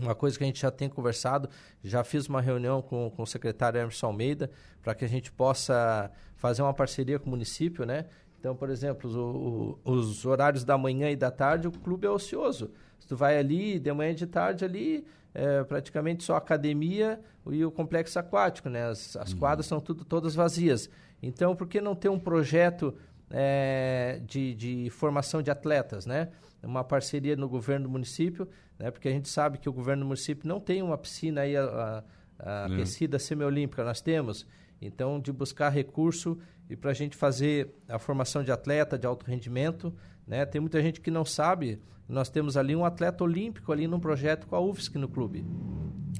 uma 0.00 0.14
coisa 0.14 0.36
que 0.36 0.44
a 0.44 0.46
gente 0.46 0.60
já 0.60 0.70
tem 0.70 0.88
conversado, 0.88 1.48
já 1.82 2.04
fiz 2.04 2.26
uma 2.26 2.40
reunião 2.40 2.82
com, 2.82 3.10
com 3.10 3.22
o 3.22 3.26
secretário 3.26 3.78
Emerson 3.78 4.06
Almeida 4.06 4.50
para 4.82 4.94
que 4.94 5.04
a 5.04 5.08
gente 5.08 5.30
possa 5.32 6.10
fazer 6.36 6.62
uma 6.62 6.74
parceria 6.74 7.18
com 7.18 7.26
o 7.26 7.30
município, 7.30 7.84
né? 7.84 8.06
Então, 8.38 8.54
por 8.54 8.70
exemplo, 8.70 9.10
o, 9.10 9.78
o, 9.84 9.92
os 9.92 10.24
horários 10.24 10.64
da 10.64 10.78
manhã 10.78 11.10
e 11.10 11.16
da 11.16 11.30
tarde, 11.30 11.66
o 11.66 11.72
clube 11.72 12.06
é 12.06 12.10
ocioso. 12.10 12.70
Se 13.00 13.08
tu 13.08 13.16
vai 13.16 13.36
ali, 13.36 13.78
de 13.78 13.92
manhã 13.92 14.12
e 14.12 14.14
de 14.14 14.26
tarde 14.26 14.64
ali, 14.64 15.04
é 15.34 15.62
praticamente 15.64 16.24
só 16.24 16.36
academia 16.36 17.20
e 17.50 17.64
o 17.64 17.70
complexo 17.70 18.18
aquático, 18.18 18.68
né? 18.68 18.86
As, 18.86 19.16
as 19.16 19.32
uhum. 19.32 19.38
quadras 19.38 19.66
são 19.66 19.80
tudo, 19.80 20.04
todas 20.04 20.34
vazias. 20.34 20.88
Então, 21.22 21.56
por 21.56 21.66
que 21.66 21.80
não 21.80 21.94
ter 21.94 22.08
um 22.08 22.18
projeto 22.18 22.94
é, 23.30 24.20
de, 24.24 24.54
de 24.54 24.90
formação 24.90 25.42
de 25.42 25.50
atletas, 25.50 26.06
né? 26.06 26.28
Uma 26.62 26.82
parceria 26.82 27.36
no 27.36 27.48
governo 27.48 27.86
do 27.86 27.90
município 27.90 28.48
né? 28.78 28.90
porque 28.90 29.08
a 29.08 29.12
gente 29.12 29.28
sabe 29.28 29.58
que 29.58 29.68
o 29.68 29.72
governo 29.72 30.04
do 30.04 30.06
município 30.06 30.48
não 30.48 30.60
tem 30.60 30.82
uma 30.82 30.96
piscina 30.96 31.40
aí 31.42 31.56
a, 31.56 31.64
a, 31.64 32.04
a 32.38 32.68
é. 32.68 32.72
aquecida 32.72 33.18
semiolímpica, 33.18 33.84
nós 33.84 34.00
temos. 34.00 34.46
Então, 34.80 35.18
de 35.18 35.32
buscar 35.32 35.70
recurso 35.70 36.38
e 36.70 36.76
para 36.76 36.92
a 36.92 36.94
gente 36.94 37.16
fazer 37.16 37.74
a 37.88 37.98
formação 37.98 38.44
de 38.44 38.52
atleta 38.52 38.96
de 38.96 39.06
alto 39.06 39.26
rendimento, 39.26 39.92
né? 40.26 40.46
Tem 40.46 40.60
muita 40.60 40.80
gente 40.80 41.00
que 41.00 41.10
não 41.10 41.24
sabe, 41.24 41.80
nós 42.08 42.28
temos 42.28 42.56
ali 42.56 42.76
um 42.76 42.84
atleta 42.84 43.24
olímpico 43.24 43.72
ali 43.72 43.88
num 43.88 43.98
projeto 43.98 44.46
com 44.46 44.54
a 44.54 44.60
UFSC 44.60 44.96
no 44.98 45.08
clube. 45.08 45.44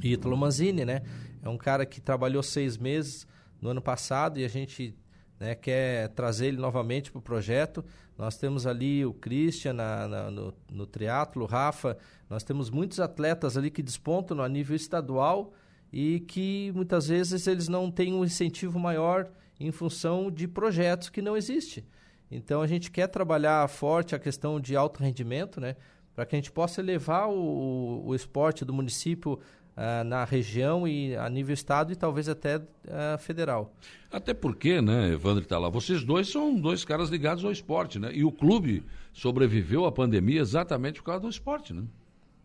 Ítalo 0.03 0.37
Manzini, 0.37 0.85
né? 0.85 1.03
É 1.43 1.49
um 1.49 1.57
cara 1.57 1.87
que 1.87 2.01
trabalhou 2.01 2.43
seis 2.43 2.77
meses 2.77 3.27
no 3.61 3.71
ano 3.71 3.81
passado 3.81 4.41
e 4.41 4.45
a 4.45 4.49
gente 4.49 4.97
né, 5.39 5.55
quer 5.55 6.09
trazer 6.11 6.49
ele 6.49 6.59
novamente 6.59 7.11
para 7.11 7.19
o 7.19 7.23
projeto. 7.23 7.85
Nós 8.17 8.37
temos 8.37 8.67
ali 8.67 9.07
o 9.07 9.13
Christian 9.13 9.75
na, 9.75 10.09
na, 10.09 10.31
no, 10.31 10.55
no 10.71 10.87
triatlo, 10.87 11.45
o 11.45 11.47
Rafa. 11.47 11.97
Nós 12.29 12.43
temos 12.43 12.71
muitos 12.71 12.99
atletas 12.99 13.57
ali 13.57 13.71
que 13.71 13.83
despontam 13.83 14.41
a 14.41 14.49
nível 14.49 14.75
estadual 14.75 15.53
e 15.93 16.21
que 16.21 16.73
muitas 16.75 17.09
vezes 17.09 17.47
eles 17.47 17.69
não 17.69 17.91
têm 17.91 18.13
um 18.13 18.25
incentivo 18.25 18.79
maior 18.79 19.31
em 19.61 19.71
função 19.71 20.31
de 20.31 20.47
projetos 20.47 21.09
que 21.09 21.23
não 21.23 21.37
existem. 21.37 21.85
Então 22.31 22.61
a 22.61 22.67
gente 22.67 22.91
quer 22.91 23.07
trabalhar 23.07 23.67
forte 23.69 24.15
a 24.15 24.19
questão 24.19 24.61
de 24.61 24.77
alto 24.77 25.03
rendimento, 25.03 25.61
né? 25.61 25.77
Para 26.15 26.27
que 26.27 26.35
a 26.35 26.39
gente 26.39 26.51
possa 26.51 26.83
levar 26.83 27.29
o, 27.29 28.07
o 28.07 28.15
esporte 28.15 28.65
do 28.65 28.75
município 28.75 29.39
uh, 29.79 30.05
na 30.05 30.25
região 30.25 30.87
e 30.87 31.17
a 31.17 31.29
nível 31.31 31.55
estado 31.55 31.93
e 31.93 31.97
talvez 31.97 32.29
até 32.29 32.57
uh, 32.57 33.19
federal. 33.19 33.73
Até 34.11 34.35
porque, 34.35 34.81
né, 34.81 35.13
Evandro 35.13 35.43
está 35.43 35.59
lá, 35.59 35.69
vocês 35.69 36.03
dois 36.03 36.29
são 36.29 36.55
dois 36.55 36.85
caras 36.85 37.09
ligados 37.09 37.45
ao 37.45 37.53
esporte, 37.53 37.99
né? 37.99 38.11
E 38.13 38.25
o 38.25 38.33
clube 38.33 38.83
sobreviveu 39.13 39.85
à 39.85 39.93
pandemia 39.93 40.41
exatamente 40.41 41.01
por 41.01 41.07
causa 41.07 41.21
do 41.21 41.29
esporte, 41.29 41.73
né? 41.73 41.85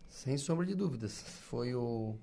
Sem 0.08 0.38
sombra 0.38 0.64
de 0.64 0.74
dúvidas. 0.74 1.24
Foi 1.48 1.74
o 1.74 2.14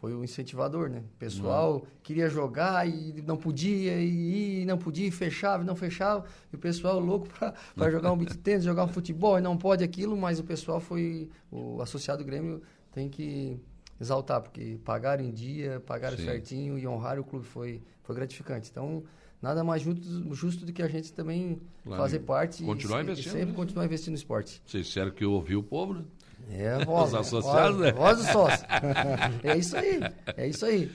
foi 0.00 0.14
o 0.14 0.22
incentivador, 0.22 0.88
né? 0.88 1.00
O 1.00 1.18
pessoal 1.18 1.74
uhum. 1.74 1.82
queria 2.04 2.28
jogar 2.28 2.88
e 2.88 3.20
não 3.26 3.36
podia, 3.36 4.00
e, 4.00 4.64
não 4.64 4.78
podia, 4.78 5.08
e 5.08 5.10
fechava, 5.10 5.64
e 5.64 5.66
não 5.66 5.74
fechava. 5.74 6.24
E 6.52 6.56
o 6.56 6.58
pessoal 6.58 7.00
louco 7.00 7.26
para 7.28 7.52
jogar 7.90 8.12
um 8.12 8.16
beat 8.16 8.36
tênis, 8.36 8.62
jogar 8.62 8.84
um 8.84 8.88
futebol, 8.88 9.38
e 9.38 9.40
não 9.40 9.56
pode 9.56 9.82
aquilo, 9.82 10.16
mas 10.16 10.38
o 10.38 10.44
pessoal 10.44 10.78
foi. 10.78 11.28
O 11.50 11.82
associado 11.82 12.24
Grêmio 12.24 12.62
tem 12.92 13.08
que 13.08 13.58
exaltar, 14.00 14.40
porque 14.40 14.78
pagaram 14.84 15.24
em 15.24 15.30
dia, 15.30 15.80
pagaram 15.86 16.16
Sim. 16.16 16.24
certinho 16.24 16.78
e 16.78 16.86
honrar 16.86 17.18
o 17.18 17.24
clube 17.24 17.46
foi, 17.46 17.82
foi 18.02 18.14
gratificante. 18.14 18.70
Então, 18.70 19.02
nada 19.42 19.64
mais 19.64 19.82
justo, 19.82 20.34
justo 20.34 20.66
do 20.66 20.72
que 20.72 20.82
a 20.82 20.88
gente 20.88 21.12
também 21.12 21.60
claro. 21.84 22.02
fazer 22.02 22.20
parte 22.20 22.64
continuar 22.64 23.00
e, 23.00 23.02
investindo, 23.04 23.34
e 23.34 23.38
sempre 23.38 23.54
continuar 23.54 23.84
investindo 23.84 24.12
no 24.12 24.18
esporte. 24.18 24.62
Vocês 24.64 24.86
disseram 24.86 25.10
que 25.10 25.24
ouviu 25.24 25.60
o 25.60 25.62
povo, 25.62 25.94
né? 25.94 26.04
É, 26.50 26.84
voz, 26.84 27.08
Os 27.08 27.14
associados, 27.14 27.76
voz, 27.76 27.86
né? 27.86 27.92
Voz 27.92 28.18
do 28.18 28.24
sócio. 28.32 28.66
é 29.44 29.56
isso 29.56 29.76
aí, 29.76 30.00
é 30.36 30.46
isso 30.46 30.64
aí. 30.64 30.90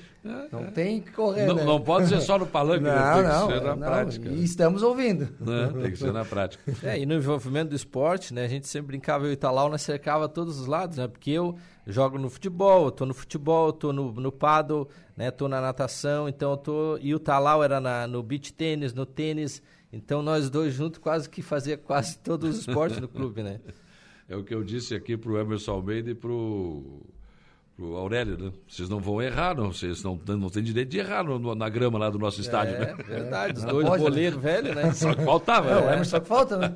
Não 0.52 0.72
tem 0.72 1.02
que 1.02 1.12
correr, 1.12 1.46
não, 1.46 1.56
né? 1.56 1.64
não 1.66 1.82
pode 1.82 2.08
ser 2.08 2.22
só 2.22 2.40
no 2.40 2.46
palanque, 2.46 2.84
não, 2.84 2.96
né? 2.96 3.14
tem 3.14 3.24
não, 3.24 3.48
que 3.48 3.54
ser 3.54 3.62
na 3.62 3.76
não, 3.76 3.88
prática. 3.88 4.30
E 4.30 4.44
estamos 4.44 4.82
ouvindo. 4.82 5.28
Não, 5.38 5.72
né? 5.72 5.82
tem 5.82 5.92
que 5.92 5.98
ser 5.98 6.14
na 6.14 6.24
prática. 6.24 6.64
É, 6.82 6.98
e 6.98 7.06
no 7.06 7.16
envolvimento 7.16 7.72
do 7.72 7.76
esporte, 7.76 8.34
né? 8.34 8.46
A 8.46 8.48
gente 8.48 8.68
sempre 8.68 8.88
brincava, 8.88 9.26
eu 9.26 9.32
e 9.32 9.34
Italau, 9.34 9.70
nós 9.70 9.82
cercava 9.82 10.30
todos 10.30 10.60
os 10.60 10.66
lados, 10.66 10.98
né? 10.98 11.08
Porque 11.08 11.32
eu 11.32 11.58
jogo 11.86 12.18
no 12.18 12.30
futebol, 12.30 12.86
eu 12.86 12.92
tô 12.92 13.06
no 13.06 13.14
futebol, 13.14 13.68
eu 13.68 13.74
tô 13.74 13.94
no, 13.94 14.14
no 14.14 14.32
paddle, 14.32 14.88
né? 15.16 15.30
Tô 15.30 15.50
na 15.50 15.60
natação, 15.60 16.30
então 16.30 16.52
eu 16.52 16.58
tô... 16.58 16.98
E 17.02 17.14
o 17.14 17.20
Talau 17.20 17.62
era 17.62 17.82
na, 17.82 18.08
no 18.08 18.24
beach 18.24 18.54
tênis, 18.54 18.94
no 18.94 19.06
tênis... 19.06 19.62
Então 19.96 20.24
nós 20.24 20.50
dois 20.50 20.74
juntos 20.74 20.98
quase 20.98 21.30
que 21.30 21.44
fazia 21.44 21.78
quase 21.78 22.18
todos 22.18 22.50
os 22.50 22.68
esportes 22.68 22.98
no 23.00 23.08
clube, 23.08 23.44
né? 23.44 23.60
É 24.28 24.36
o 24.36 24.44
que 24.44 24.54
eu 24.54 24.64
disse 24.64 24.96
aqui 24.96 25.18
para 25.18 25.32
o 25.32 25.38
Emerson 25.38 25.72
Almeida 25.74 26.12
e 26.12 26.16
para 26.16 26.32
o 26.32 27.96
Aurélio, 27.96 28.38
né? 28.38 28.54
Vocês 28.68 28.88
não 28.88 29.00
vão 29.00 29.22
errar, 29.22 29.56
não. 29.56 29.74
Vocês 29.74 30.04
não, 30.04 30.20
não 30.28 30.50
têm 30.50 30.64
direito 30.64 30.90
de 30.90 31.00
errar 31.00 31.24
no, 31.24 31.56
na 31.56 31.68
grama 31.68 31.98
lá 31.98 32.10
do 32.10 32.20
nosso 32.20 32.40
estádio, 32.40 32.76
é, 32.76 32.80
né? 32.80 32.96
verdade. 33.04 33.60
Os 33.60 33.66
dois 33.66 33.88
boleiros 34.00 34.42
velhos, 34.42 34.76
né? 34.76 34.94
Só 34.94 35.14
que 35.14 35.24
faltava. 35.24 35.70
É, 35.70 35.76
o 35.76 35.92
Emerson 35.92 36.04
só 36.06 36.20
que 36.20 36.28
falta, 36.28 36.58
né? 36.58 36.74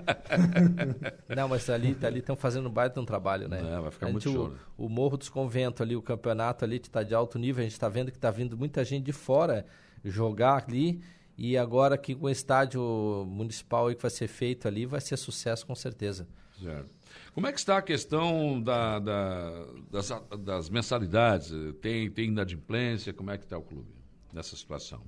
não, 1.35 1.47
mas 1.47 1.69
ali 1.69 1.91
estão 1.91 2.07
ali, 2.09 2.23
fazendo 2.35 2.67
um 2.67 2.71
baita 2.71 2.99
um 2.99 3.05
trabalho, 3.05 3.47
né? 3.47 3.59
É, 3.59 3.79
vai 3.79 3.91
ficar 3.91 4.09
muito 4.09 4.31
show. 4.31 4.49
Né? 4.49 4.55
O, 4.75 4.87
o 4.87 4.89
Morro 4.89 5.17
dos 5.17 5.29
Conventos 5.29 5.81
ali, 5.81 5.95
o 5.95 6.01
campeonato 6.01 6.65
ali 6.65 6.77
está 6.77 7.03
de 7.03 7.13
alto 7.13 7.37
nível. 7.37 7.61
A 7.61 7.63
gente 7.63 7.73
está 7.73 7.87
vendo 7.87 8.11
que 8.11 8.17
está 8.17 8.31
vindo 8.31 8.57
muita 8.57 8.83
gente 8.83 9.05
de 9.05 9.13
fora 9.13 9.65
jogar 10.03 10.65
ali. 10.67 11.01
E 11.37 11.55
agora 11.55 11.93
aqui 11.93 12.15
com 12.15 12.25
o 12.25 12.29
estádio 12.29 12.81
municipal 13.27 13.87
aí 13.87 13.95
que 13.95 14.01
vai 14.01 14.09
ser 14.09 14.27
feito 14.27 14.67
ali, 14.67 14.87
vai 14.87 14.99
ser 14.99 15.15
sucesso 15.15 15.67
com 15.67 15.75
certeza. 15.75 16.27
Certo. 16.59 16.96
Como 17.33 17.47
é 17.47 17.51
que 17.51 17.59
está 17.59 17.77
a 17.77 17.81
questão 17.81 18.61
da, 18.61 18.99
da, 18.99 19.65
das, 19.91 20.09
das, 20.39 20.69
mensalidades? 20.69 21.51
Tem, 21.81 22.09
tem 22.09 22.29
inadimplência? 22.29 23.13
Como 23.13 23.31
é 23.31 23.37
que 23.37 23.43
está 23.43 23.57
o 23.57 23.61
clube 23.61 23.89
nessa 24.33 24.55
situação? 24.55 25.01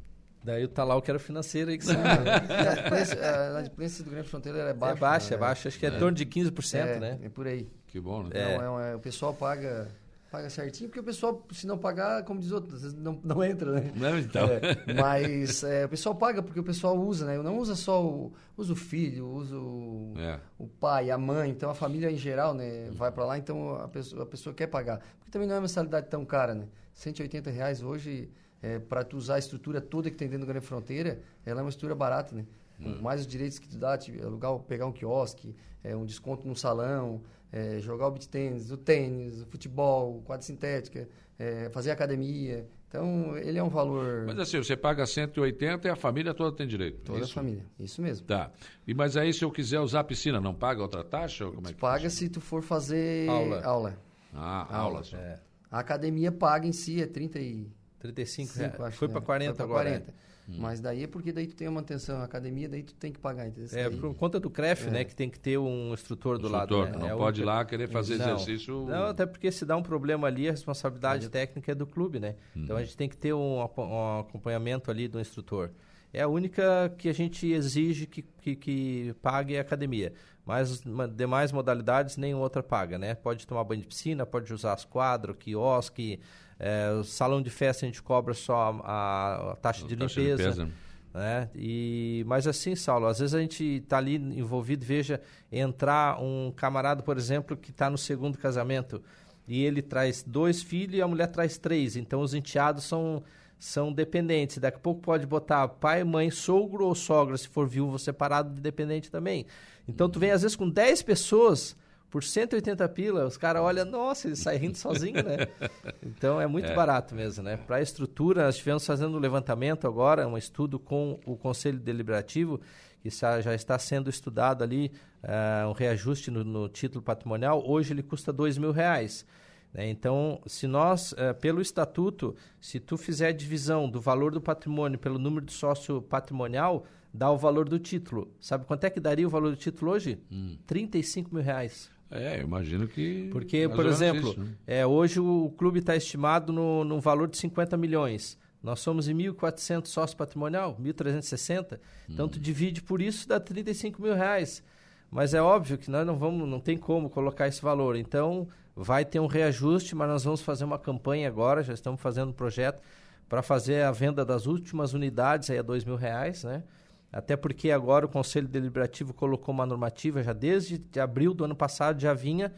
Daí 0.43 0.63
o 0.63 0.67
Talau 0.67 1.01
que 1.01 1.11
era 1.11 1.19
financeiro 1.19 1.69
aí 1.71 1.77
que 1.77 1.85
sabe. 1.85 2.01
a 2.01 3.49
inadimplência 3.51 4.03
do 4.03 4.11
Grande 4.11 4.29
Fronteira 4.29 4.59
é 4.59 4.73
baixa. 4.73 4.95
É 4.95 4.99
baixa, 4.99 5.29
né? 5.29 5.35
é 5.35 5.39
baixa. 5.39 5.67
Acho 5.67 5.79
que 5.79 5.85
é, 5.85 5.89
é. 5.89 5.95
em 5.95 5.99
torno 5.99 6.15
de 6.15 6.25
15%, 6.25 6.75
é, 6.75 6.99
né? 6.99 7.19
É 7.23 7.29
por 7.29 7.47
aí. 7.47 7.67
Que 7.87 7.99
bom, 7.99 8.23
né? 8.23 8.29
É. 8.33 8.57
Não, 8.57 8.79
é, 8.79 8.95
o 8.95 8.99
pessoal 8.99 9.33
paga 9.33 9.89
paga 10.31 10.49
certinho, 10.49 10.89
porque 10.89 10.99
o 10.99 11.03
pessoal, 11.03 11.43
se 11.51 11.65
não 11.65 11.77
pagar, 11.77 12.23
como 12.23 12.39
diz 12.39 12.51
outro, 12.51 12.75
às 12.75 12.83
vezes 12.83 12.97
não, 12.97 13.19
não 13.23 13.43
entra, 13.43 13.71
né? 13.71 13.91
Não, 13.95 14.17
então. 14.17 14.47
É, 14.47 14.93
mas 14.93 15.63
é, 15.63 15.85
o 15.85 15.89
pessoal 15.89 16.13
paga 16.15 16.43
porque 16.43 16.59
o 16.59 16.63
pessoal 16.63 16.97
usa, 16.97 17.25
né? 17.25 17.37
Não 17.37 17.57
usa 17.57 17.75
só 17.75 18.05
o, 18.05 18.31
usa 18.55 18.73
o 18.73 18.75
filho, 18.75 19.27
usa 19.27 19.57
o, 19.57 20.13
é. 20.17 20.39
o 20.57 20.67
pai, 20.67 21.09
a 21.09 21.17
mãe, 21.17 21.49
então 21.49 21.69
a 21.69 21.73
família 21.73 22.11
em 22.11 22.17
geral, 22.17 22.53
né? 22.53 22.89
Vai 22.91 23.11
para 23.11 23.25
lá, 23.25 23.37
então 23.37 23.75
a 23.75 23.87
pessoa, 23.87 24.23
a 24.23 24.25
pessoa 24.25 24.53
quer 24.53 24.67
pagar. 24.67 24.99
Porque 25.17 25.31
também 25.31 25.47
não 25.47 25.55
é 25.55 25.57
uma 25.57 25.63
mensalidade 25.63 26.07
tão 26.07 26.23
cara, 26.23 26.53
né? 26.53 26.67
180 26.93 27.49
reais 27.49 27.81
hoje, 27.81 28.29
é, 28.61 28.77
para 28.77 29.03
tu 29.03 29.17
usar 29.17 29.35
a 29.35 29.39
estrutura 29.39 29.81
toda 29.81 30.09
que 30.11 30.15
tem 30.15 30.27
dentro 30.27 30.45
da 30.45 30.53
Grande 30.53 30.67
Fronteira, 30.67 31.21
ela 31.45 31.61
é 31.61 31.63
uma 31.63 31.69
estrutura 31.69 31.95
barata, 31.95 32.35
né? 32.35 32.45
Hum. 32.79 33.01
Mais 33.01 33.21
os 33.21 33.27
direitos 33.27 33.57
que 33.57 33.67
tu 33.67 33.77
dá, 33.77 33.97
tipo, 33.97 34.23
alugar, 34.25 34.57
pegar 34.59 34.85
um 34.85 34.91
quiosque, 34.91 35.55
é, 35.83 35.95
um 35.95 36.05
desconto 36.05 36.47
num 36.47 36.55
salão, 36.55 37.21
é, 37.51 37.79
jogar 37.79 38.07
o 38.07 38.11
beat 38.11 38.27
tênis, 38.27 38.71
o 38.71 38.77
tênis, 38.77 39.41
o 39.41 39.45
futebol, 39.45 40.21
quadra 40.25 40.45
sintética, 40.45 41.07
é, 41.37 41.69
fazer 41.69 41.91
academia. 41.91 42.67
Então, 42.87 43.37
ele 43.37 43.59
é 43.59 43.63
um 43.63 43.69
valor... 43.69 44.25
Mas 44.25 44.39
assim, 44.39 44.57
você 44.57 44.75
paga 44.75 45.05
180 45.05 45.87
e 45.87 45.91
a 45.91 45.95
família 45.95 46.33
toda 46.33 46.55
tem 46.55 46.67
direito. 46.67 47.01
Toda 47.03 47.19
isso? 47.19 47.31
a 47.31 47.33
família, 47.35 47.63
isso 47.79 48.01
mesmo. 48.01 48.25
Tá. 48.25 48.51
E, 48.87 48.95
mas 48.95 49.15
aí, 49.15 49.31
se 49.31 49.45
eu 49.45 49.51
quiser 49.51 49.79
usar 49.79 49.99
a 49.99 50.03
piscina, 50.03 50.41
não 50.41 50.55
paga 50.55 50.81
outra 50.81 51.03
taxa? 51.03 51.45
Ou 51.45 51.53
como 51.53 51.67
é 51.67 51.73
que 51.73 51.79
paga 51.79 52.09
funciona? 52.09 52.09
se 52.09 52.29
tu 52.29 52.41
for 52.41 52.63
fazer 52.63 53.29
aula. 53.29 53.63
aula. 53.63 53.99
Ah, 54.33 54.75
aula. 54.75 54.99
aula 54.99 55.21
é. 55.21 55.39
A 55.71 55.79
academia 55.79 56.31
paga 56.31 56.67
em 56.67 56.71
si, 56.71 57.01
é 57.01 57.05
30 57.05 57.39
e... 57.39 57.71
35 57.99 58.57
reais. 58.57 58.79
Acho, 58.79 58.97
Foi 58.97 59.07
para 59.07 59.21
40 59.21 59.53
Foi 59.53 59.65
agora. 59.65 59.89
40. 59.89 60.13
Hum. 60.49 60.55
Mas 60.57 60.81
daí 60.81 61.03
é 61.03 61.07
porque 61.07 61.31
daí 61.31 61.45
tu 61.45 61.55
tem 61.55 61.67
a 61.67 61.71
manutenção, 61.71 62.17
a 62.17 62.23
academia, 62.23 62.67
daí 62.67 62.81
tu 62.81 62.95
tem 62.95 63.11
que 63.11 63.19
pagar. 63.19 63.47
Entendeu? 63.47 63.69
É, 63.79 63.89
por 63.89 64.15
conta 64.15 64.39
do 64.39 64.49
CREF, 64.49 64.87
é. 64.87 64.91
né? 64.91 65.03
Que 65.03 65.15
tem 65.15 65.29
que 65.29 65.39
ter 65.39 65.57
um 65.57 65.93
instrutor 65.93 66.39
do 66.39 66.47
instrutor, 66.47 66.85
lado. 66.85 66.91
Né? 66.91 66.97
Não 66.97 67.09
é 67.09 67.15
pode 67.15 67.41
ir 67.41 67.45
lá 67.45 67.63
querer 67.63 67.87
fazer 67.87 68.17
não. 68.17 68.35
exercício. 68.35 68.85
Não, 68.85 69.05
até 69.05 69.25
porque 69.25 69.51
se 69.51 69.65
dá 69.65 69.77
um 69.77 69.83
problema 69.83 70.27
ali, 70.27 70.47
a 70.47 70.51
responsabilidade 70.51 71.27
é. 71.27 71.29
técnica 71.29 71.71
é 71.71 71.75
do 71.75 71.85
clube, 71.85 72.19
né? 72.19 72.35
Hum. 72.55 72.63
Então 72.63 72.77
a 72.77 72.83
gente 72.83 72.97
tem 72.97 73.07
que 73.07 73.17
ter 73.17 73.33
um, 73.33 73.59
um, 73.59 74.19
acompanhamento 74.19 74.89
ali 74.89 75.07
do 75.07 75.19
instrutor. 75.19 75.71
É 76.11 76.23
a 76.23 76.27
única 76.27 76.91
que 76.97 77.07
a 77.07 77.13
gente 77.13 77.45
exige 77.51 78.07
que, 78.07 78.23
que, 78.23 78.55
que 78.55 79.15
pague 79.21 79.55
a 79.55 79.61
academia. 79.61 80.11
Mas 80.43 80.81
demais 81.15 81.51
modalidades 81.51 82.17
nenhuma 82.17 82.41
outra 82.41 82.63
paga, 82.63 82.97
né? 82.97 83.13
Pode 83.13 83.45
tomar 83.45 83.63
banho 83.63 83.81
de 83.81 83.87
piscina, 83.87 84.25
pode 84.25 84.51
usar 84.51 84.73
as 84.73 84.83
quadras, 84.83 85.35
quiosque, 85.37 86.19
é, 86.59 86.91
o 86.91 87.03
salão 87.03 87.41
de 87.41 87.49
festa 87.49 87.85
a 87.85 87.87
gente 87.87 88.03
cobra 88.03 88.33
só 88.33 88.79
a, 88.83 89.51
a 89.51 89.55
taxa, 89.55 89.87
de, 89.87 89.95
taxa 89.95 90.19
limpeza, 90.19 90.51
de 90.51 90.59
limpeza. 90.59 90.89
Né? 91.13 91.49
E, 91.55 92.23
mas 92.27 92.45
assim, 92.45 92.75
Saulo, 92.75 93.07
às 93.07 93.19
vezes 93.19 93.33
a 93.33 93.39
gente 93.39 93.63
está 93.63 93.97
ali 93.97 94.15
envolvido, 94.15 94.85
veja, 94.85 95.21
entrar 95.51 96.21
um 96.21 96.51
camarada, 96.55 97.01
por 97.01 97.17
exemplo, 97.17 97.55
que 97.55 97.71
está 97.71 97.89
no 97.89 97.97
segundo 97.97 98.37
casamento 98.37 99.01
e 99.47 99.63
ele 99.63 99.81
traz 99.81 100.21
dois 100.21 100.61
filhos 100.61 100.95
e 100.95 101.01
a 101.01 101.07
mulher 101.07 101.27
traz 101.27 101.57
três. 101.57 101.95
Então 101.95 102.21
os 102.21 102.35
enteados 102.35 102.83
são, 102.83 103.23
são 103.57 103.91
dependentes. 103.91 104.59
Daqui 104.59 104.77
a 104.77 104.81
pouco 104.81 105.01
pode 105.01 105.25
botar 105.25 105.67
pai, 105.67 106.03
mãe, 106.03 106.29
sogro 106.29 106.85
ou 106.85 106.93
sogra, 106.93 107.35
se 107.35 107.47
for 107.47 107.67
viúvo 107.67 107.97
separado 107.97 108.53
de 108.53 108.61
dependente 108.61 109.09
também. 109.09 109.47
Então 109.87 110.07
tu 110.07 110.19
vem 110.19 110.29
às 110.29 110.43
vezes 110.43 110.55
com 110.55 110.69
10 110.69 111.01
pessoas 111.01 111.75
por 112.09 112.23
180 112.23 112.89
pila, 112.89 113.25
os 113.25 113.37
caras 113.37 113.61
olham, 113.61 113.85
nossa, 113.85 114.27
ele 114.27 114.35
sai 114.35 114.57
rindo 114.57 114.77
sozinho, 114.77 115.23
né? 115.23 115.47
Então 116.01 116.41
é 116.41 116.47
muito 116.47 116.69
é. 116.69 116.75
barato 116.75 117.13
mesmo, 117.13 117.43
né? 117.43 117.55
Para 117.55 117.77
a 117.77 117.81
estrutura, 117.81 118.43
nós 118.43 118.55
estivemos 118.55 118.85
fazendo 118.85 119.15
um 119.15 119.19
levantamento 119.19 119.87
agora, 119.87 120.27
um 120.27 120.37
estudo 120.37 120.79
com 120.79 121.19
o 121.25 121.37
Conselho 121.37 121.79
Deliberativo, 121.79 122.59
que 123.01 123.09
já 123.09 123.53
está 123.53 123.77
sendo 123.79 124.09
estudado 124.09 124.63
ali, 124.63 124.91
uh, 125.23 125.69
um 125.69 125.71
reajuste 125.71 126.29
no, 126.31 126.43
no, 126.43 126.67
título 126.67 127.01
patrimonial. 127.01 127.63
Hoje 127.65 127.93
ele 127.93 128.03
custa 128.03 128.33
dois 128.33 128.57
mil 128.57 128.71
reais. 128.71 129.25
Né? 129.73 129.89
Então, 129.89 130.41
se 130.45 130.67
nós, 130.67 131.13
uh, 131.13 131.33
pelo 131.39 131.61
estatuto, 131.61 132.35
se 132.59 132.79
tu 132.79 132.97
fizer 132.97 133.27
a 133.27 133.31
divisão 133.31 133.89
do 133.89 134.01
valor 134.01 134.31
do 134.31 134.41
patrimônio 134.41 134.99
pelo 134.99 135.19
número 135.19 135.45
de 135.45 135.53
sócio 135.53 136.01
patrimonial, 136.01 136.85
dá 137.13 137.31
o 137.31 137.37
valor 137.37 137.69
do 137.69 137.79
título. 137.79 138.33
Sabe 138.39 138.65
quanto 138.65 138.83
é 138.83 138.89
que 138.89 138.99
daria 138.99 139.27
o 139.27 139.29
valor 139.29 139.51
do 139.51 139.57
título 139.57 139.91
hoje? 139.91 140.19
Hum. 140.31 140.57
35 140.65 141.33
mil 141.33 141.43
reais. 141.43 141.89
É, 142.11 142.39
eu 142.39 142.43
imagino 142.43 142.87
que. 142.87 143.29
Porque, 143.31 143.69
por 143.69 143.85
exemplo, 143.85 144.31
isso, 144.31 144.39
né? 144.39 144.51
é, 144.65 144.85
hoje 144.85 145.19
o 145.19 145.53
clube 145.57 145.79
está 145.79 145.95
estimado 145.95 146.51
no, 146.51 146.99
valor 146.99 147.27
de 147.27 147.37
50 147.37 147.77
milhões. 147.77 148.37
Nós 148.61 148.79
somos 148.79 149.07
em 149.07 149.15
1.400 149.15 149.85
sócio 149.85 150.17
patrimonial, 150.17 150.77
1.360. 150.81 151.79
Então, 152.09 152.25
hum. 152.25 152.29
tu 152.29 152.39
divide 152.39 152.81
por 152.81 153.01
isso, 153.01 153.27
dá 153.27 153.39
35 153.39 154.01
mil 154.01 154.13
reais. 154.13 154.63
Mas 155.09 155.33
é 155.33 155.41
óbvio 155.41 155.77
que 155.77 155.89
nós 155.89 156.05
não 156.05 156.17
vamos, 156.17 156.47
não 156.47 156.59
tem 156.59 156.77
como 156.77 157.09
colocar 157.09 157.47
esse 157.47 157.61
valor. 157.61 157.95
Então, 157.95 158.47
vai 158.75 159.05
ter 159.05 159.19
um 159.19 159.27
reajuste, 159.27 159.95
mas 159.95 160.07
nós 160.07 160.23
vamos 160.23 160.41
fazer 160.41 160.65
uma 160.65 160.77
campanha 160.77 161.27
agora, 161.27 161.63
já 161.63 161.73
estamos 161.73 162.01
fazendo 162.01 162.29
um 162.29 162.33
projeto 162.33 162.81
para 163.27 163.41
fazer 163.41 163.83
a 163.83 163.91
venda 163.91 164.25
das 164.25 164.45
últimas 164.45 164.93
unidades 164.93 165.49
aí 165.49 165.59
a 165.59 165.61
dois 165.61 165.85
mil 165.85 165.95
reais, 165.95 166.43
né? 166.43 166.63
Até 167.11 167.35
porque 167.35 167.71
agora 167.71 168.05
o 168.05 168.09
Conselho 168.09 168.47
Deliberativo 168.47 169.13
colocou 169.13 169.53
uma 169.53 169.65
normativa, 169.65 170.21
já 170.21 170.33
desde 170.33 170.81
abril 170.99 171.33
do 171.33 171.43
ano 171.43 171.55
passado 171.55 171.99
já 171.99 172.13
vinha 172.13 172.53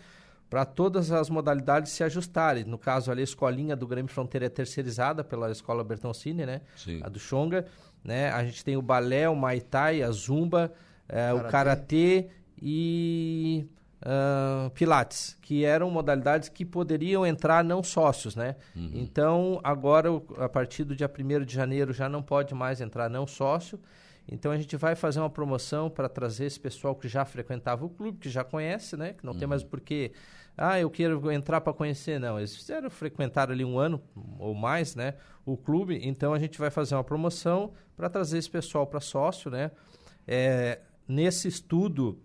para 0.50 0.66
todas 0.66 1.12
as 1.12 1.30
modalidades 1.30 1.94
se 1.94 2.04
ajustarem. 2.04 2.66
No 2.66 2.78
caso 2.78 3.10
ali, 3.10 3.22
a 3.22 3.24
escolinha 3.24 3.74
do 3.74 3.88
Grêmio 3.88 4.12
Fronteira 4.12 4.48
é 4.48 4.50
terceirizada 4.50 5.24
pela 5.24 5.50
Escola 5.50 5.82
Bertoncini, 5.82 6.46
né? 6.46 6.60
Sim. 6.76 7.00
A 7.02 7.08
do 7.08 7.18
Xonga. 7.18 7.66
Né? 8.04 8.30
A 8.32 8.44
gente 8.44 8.66
tem 8.66 8.76
o 8.76 8.82
balé, 8.82 9.30
o 9.30 9.36
Muay 9.36 9.62
Thai, 9.62 10.04
a 10.04 10.12
Zumba, 10.12 10.74
é, 11.08 11.32
o 11.32 11.48
karatê 11.48 12.28
e 12.62 13.66
uh, 14.02 14.70
pilates, 14.72 15.38
que 15.42 15.64
eram 15.64 15.90
modalidades 15.90 16.50
que 16.50 16.66
poderiam 16.66 17.26
entrar 17.26 17.64
não 17.64 17.82
sócios, 17.84 18.36
né? 18.36 18.56
Uhum. 18.76 18.92
Então, 18.94 19.60
agora, 19.64 20.10
a 20.38 20.50
partir 20.50 20.84
do 20.84 20.96
dia 20.96 21.10
1 21.10 21.46
de 21.46 21.54
janeiro, 21.54 21.94
já 21.94 22.10
não 22.10 22.22
pode 22.22 22.54
mais 22.54 22.82
entrar 22.82 23.10
não 23.10 23.26
sócio. 23.26 23.80
Então, 24.28 24.52
a 24.52 24.58
gente 24.58 24.76
vai 24.78 24.96
fazer 24.96 25.20
uma 25.20 25.30
promoção 25.30 25.90
para 25.90 26.08
trazer 26.08 26.46
esse 26.46 26.60
pessoal 26.60 26.96
que 26.96 27.08
já 27.08 27.26
frequentava 27.26 27.86
o 27.86 27.90
clube, 27.90 28.18
que 28.18 28.30
já 28.30 28.44
conhece, 28.44 28.96
né? 28.96 29.14
Que 29.14 29.26
não 29.26 29.34
uhum. 29.34 29.40
tem 29.40 29.48
mais 29.48 29.64
porquê... 29.64 30.12
Ah, 30.58 30.80
eu 30.80 30.90
quero 30.90 31.32
entrar 31.32 31.62
para 31.62 31.74
conhecer. 31.74 32.20
Não, 32.20 32.38
eles 32.38 32.56
fizeram 32.56 32.90
frequentar 32.90 33.50
ali 33.50 33.64
um 33.64 33.80
ano 33.80 34.02
ou 34.38 34.54
mais, 34.54 34.96
né? 34.96 35.16
O 35.46 35.56
clube. 35.58 36.00
Então, 36.04 36.34
a 36.34 36.40
gente 36.40 36.60
vai 36.60 36.70
fazer 36.70 36.96
uma 36.96 37.04
promoção 37.04 37.72
para 37.96 38.10
trazer 38.10 38.38
esse 38.38 38.50
pessoal 38.50 38.86
para 38.86 39.00
sócio, 39.00 39.50
né? 39.50 39.72
É, 40.28 40.80
nesse 41.08 41.48
estudo 41.48 42.20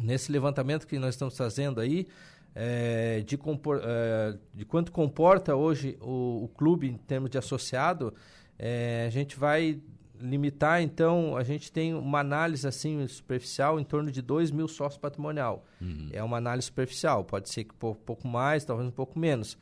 nesse 0.00 0.32
levantamento 0.32 0.86
que 0.86 0.98
nós 0.98 1.14
estamos 1.14 1.36
fazendo 1.36 1.80
aí, 1.80 2.08
é, 2.54 3.20
de, 3.20 3.36
compor, 3.36 3.80
é, 3.84 4.36
de, 4.54 4.64
quanto 4.64 4.90
comporta 4.90 5.54
hoje 5.54 5.96
o, 6.00 6.44
o, 6.44 6.48
clube 6.48 6.88
em 6.88 6.96
termos 6.96 7.30
de 7.30 7.38
associado, 7.38 8.12
é, 8.58 9.04
a 9.06 9.10
gente 9.10 9.38
vai 9.38 9.80
limitar, 10.20 10.82
então, 10.82 11.36
a 11.36 11.42
gente 11.42 11.72
tem 11.72 11.94
uma 11.94 12.20
análise 12.20 12.66
assim 12.66 13.06
superficial 13.06 13.80
em 13.80 13.84
torno 13.84 14.10
de 14.10 14.20
2 14.20 14.50
mil 14.50 14.68
sócios 14.68 14.98
patrimonial. 14.98 15.64
Uhum. 15.80 16.08
É 16.12 16.22
uma 16.22 16.36
análise 16.36 16.66
superficial, 16.66 17.24
pode 17.24 17.48
ser 17.48 17.64
que 17.64 17.74
um 17.74 17.94
pouco 17.94 18.28
mais, 18.28 18.64
talvez 18.64 18.88
um 18.88 18.92
pouco 18.92 19.18
menos. 19.18 19.56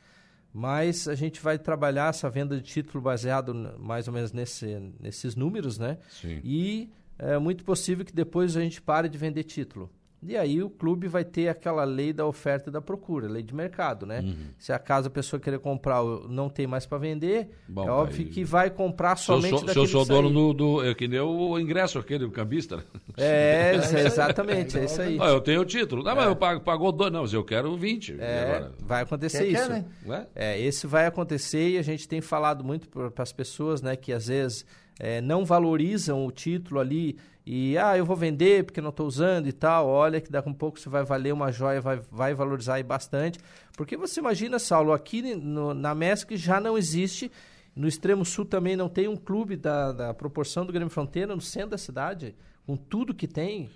Mas 0.53 1.07
a 1.07 1.15
gente 1.15 1.41
vai 1.41 1.59
trabalhar 1.59 2.11
essa 2.11 2.29
venda 2.29 2.57
de 2.57 2.63
título 2.63 3.03
baseado 3.03 3.55
mais 3.79 4.09
ou 4.09 4.15
menos 4.15 4.33
nesse, 4.33 4.93
nesses 4.99 5.37
números, 5.37 5.79
né? 5.79 5.99
Sim. 6.09 6.41
E 6.43 6.91
é 7.19 7.39
muito 7.39 7.65
possível 7.65 8.05
que 8.05 8.13
depois 8.13 8.57
a 8.57 8.61
gente 8.61 8.81
pare 8.81 9.09
de 9.09 9.19
vender 9.19 9.45
título. 9.45 9.91
E 10.21 10.37
aí 10.37 10.61
o 10.63 10.69
clube 10.69 11.07
vai 11.07 11.25
ter 11.25 11.49
aquela 11.49 11.85
lei 11.85 12.13
da 12.13 12.27
oferta 12.27 12.71
e 12.71 12.73
da 12.73 12.81
procura, 12.81 13.29
lei 13.29 13.43
de 13.43 13.55
mercado, 13.55 14.05
né? 14.05 14.21
Uhum. 14.21 14.49
Se 14.59 14.73
acaso 14.73 15.07
a 15.07 15.11
pessoa 15.11 15.39
querer 15.39 15.61
comprar 15.61 16.03
não 16.29 16.49
tem 16.49 16.67
mais 16.67 16.85
para 16.85 16.99
vender, 16.99 17.51
Bom, 17.69 17.87
é 17.87 17.91
óbvio 17.91 18.27
aí... 18.27 18.33
que 18.33 18.43
vai 18.43 18.69
comprar 18.69 19.15
somente 19.17 19.49
se 19.49 19.55
eu 19.55 19.59
sou, 19.59 19.69
Se 19.73 19.79
eu 19.79 19.87
sou 19.87 20.05
dono 20.05 20.31
do, 20.31 20.53
do... 20.53 20.85
É 20.85 20.93
que 20.93 21.07
nem 21.07 21.21
o 21.21 21.59
ingresso 21.59 22.01
aquele, 22.01 22.25
o 22.25 22.33
cambista. 22.33 22.79
Né? 22.79 22.83
É, 23.17 23.75
é 23.95 24.07
exatamente, 24.07 24.77
é 24.77 24.85
isso 24.85 25.01
aí. 25.01 25.19
Ah, 25.21 25.29
eu 25.29 25.41
tenho 25.41 25.61
o 25.61 25.65
título. 25.65 26.03
Não, 26.03 26.13
é. 26.13 26.15
mas 26.17 26.27
eu 26.27 26.37
pago, 26.37 26.61
pagou 26.63 26.91
dois. 26.91 27.13
Não, 27.13 27.23
mas 27.23 27.33
eu 27.33 27.45
quero 27.45 27.77
20. 27.77 28.17
É, 28.19 28.69
vai 28.81 29.03
acontecer 29.03 29.45
Quer, 29.45 29.53
isso. 29.53 29.69
Quer, 29.69 29.87
né? 30.05 30.27
É, 30.35 30.61
esse 30.61 30.87
vai 30.87 31.07
acontecer 31.07 31.71
e 31.71 31.79
a 31.79 31.83
gente 31.83 32.09
tem 32.09 32.21
falado 32.21 32.65
muito 32.65 32.89
para 32.89 33.23
as 33.23 33.33
pessoas, 33.33 33.81
né, 33.81 33.95
que 33.95 34.13
às 34.13 34.27
vezes 34.27 34.67
é, 34.99 35.21
não 35.21 35.45
valorizam 35.45 36.27
o 36.27 36.33
título 36.33 36.81
ali 36.81 37.17
e 37.47 37.79
ah, 37.79 37.97
eu 37.97 38.05
vou 38.05 38.15
vender 38.15 38.65
porque 38.65 38.79
não 38.79 38.91
estou 38.91 39.07
usando 39.07 39.47
e 39.47 39.53
tal. 39.53 39.87
Olha 39.87 40.21
que 40.21 40.31
daqui 40.31 40.49
a 40.49 40.53
um 40.53 40.55
pouco 40.55 40.79
você 40.79 40.89
vai 40.89 41.03
valer 41.03 41.33
uma 41.33 41.51
joia, 41.51 41.81
vai, 41.81 41.99
vai 42.11 42.35
valorizar 42.35 42.75
aí 42.75 42.83
bastante. 42.83 43.39
Porque 43.75 43.97
você 43.97 44.21
imagina, 44.21 44.59
Saulo, 44.59 44.93
aqui 44.93 45.35
no, 45.35 45.73
na 45.73 45.95
MESC 45.95 46.37
já 46.37 46.61
não 46.61 46.77
existe, 46.77 47.33
no 47.75 47.89
extremo 47.89 48.25
sul 48.25 48.45
também 48.45 48.77
não 48.77 48.89
tem 48.89 49.09
um 49.09 49.17
clube 49.17 49.57
da, 49.57 49.93
da 49.93 50.13
proporção 50.13 50.67
do 50.67 50.73
Grêmio 50.75 50.91
Fronteira 50.91 51.35
no 51.35 51.41
centro 51.41 51.71
da 51.71 51.79
cidade, 51.79 52.35
com 52.67 52.77
tudo 52.77 53.15
que 53.15 53.27
tem. 53.27 53.71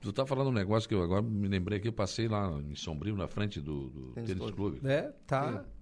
Tu 0.00 0.12
tá 0.12 0.26
falando 0.26 0.48
um 0.48 0.52
negócio 0.52 0.88
que 0.88 0.94
eu 0.94 1.02
agora 1.02 1.22
me 1.22 1.46
lembrei 1.46 1.78
que 1.78 1.86
eu 1.86 1.92
passei 1.92 2.26
lá 2.26 2.50
em 2.68 2.74
Sombrio, 2.74 3.14
na 3.14 3.28
frente 3.28 3.60
do, 3.60 3.90
do 3.90 4.12
tênis 4.14 4.50
clube. 4.50 4.80
É, 4.82 5.12
tá. 5.26 5.64
É. 5.64 5.79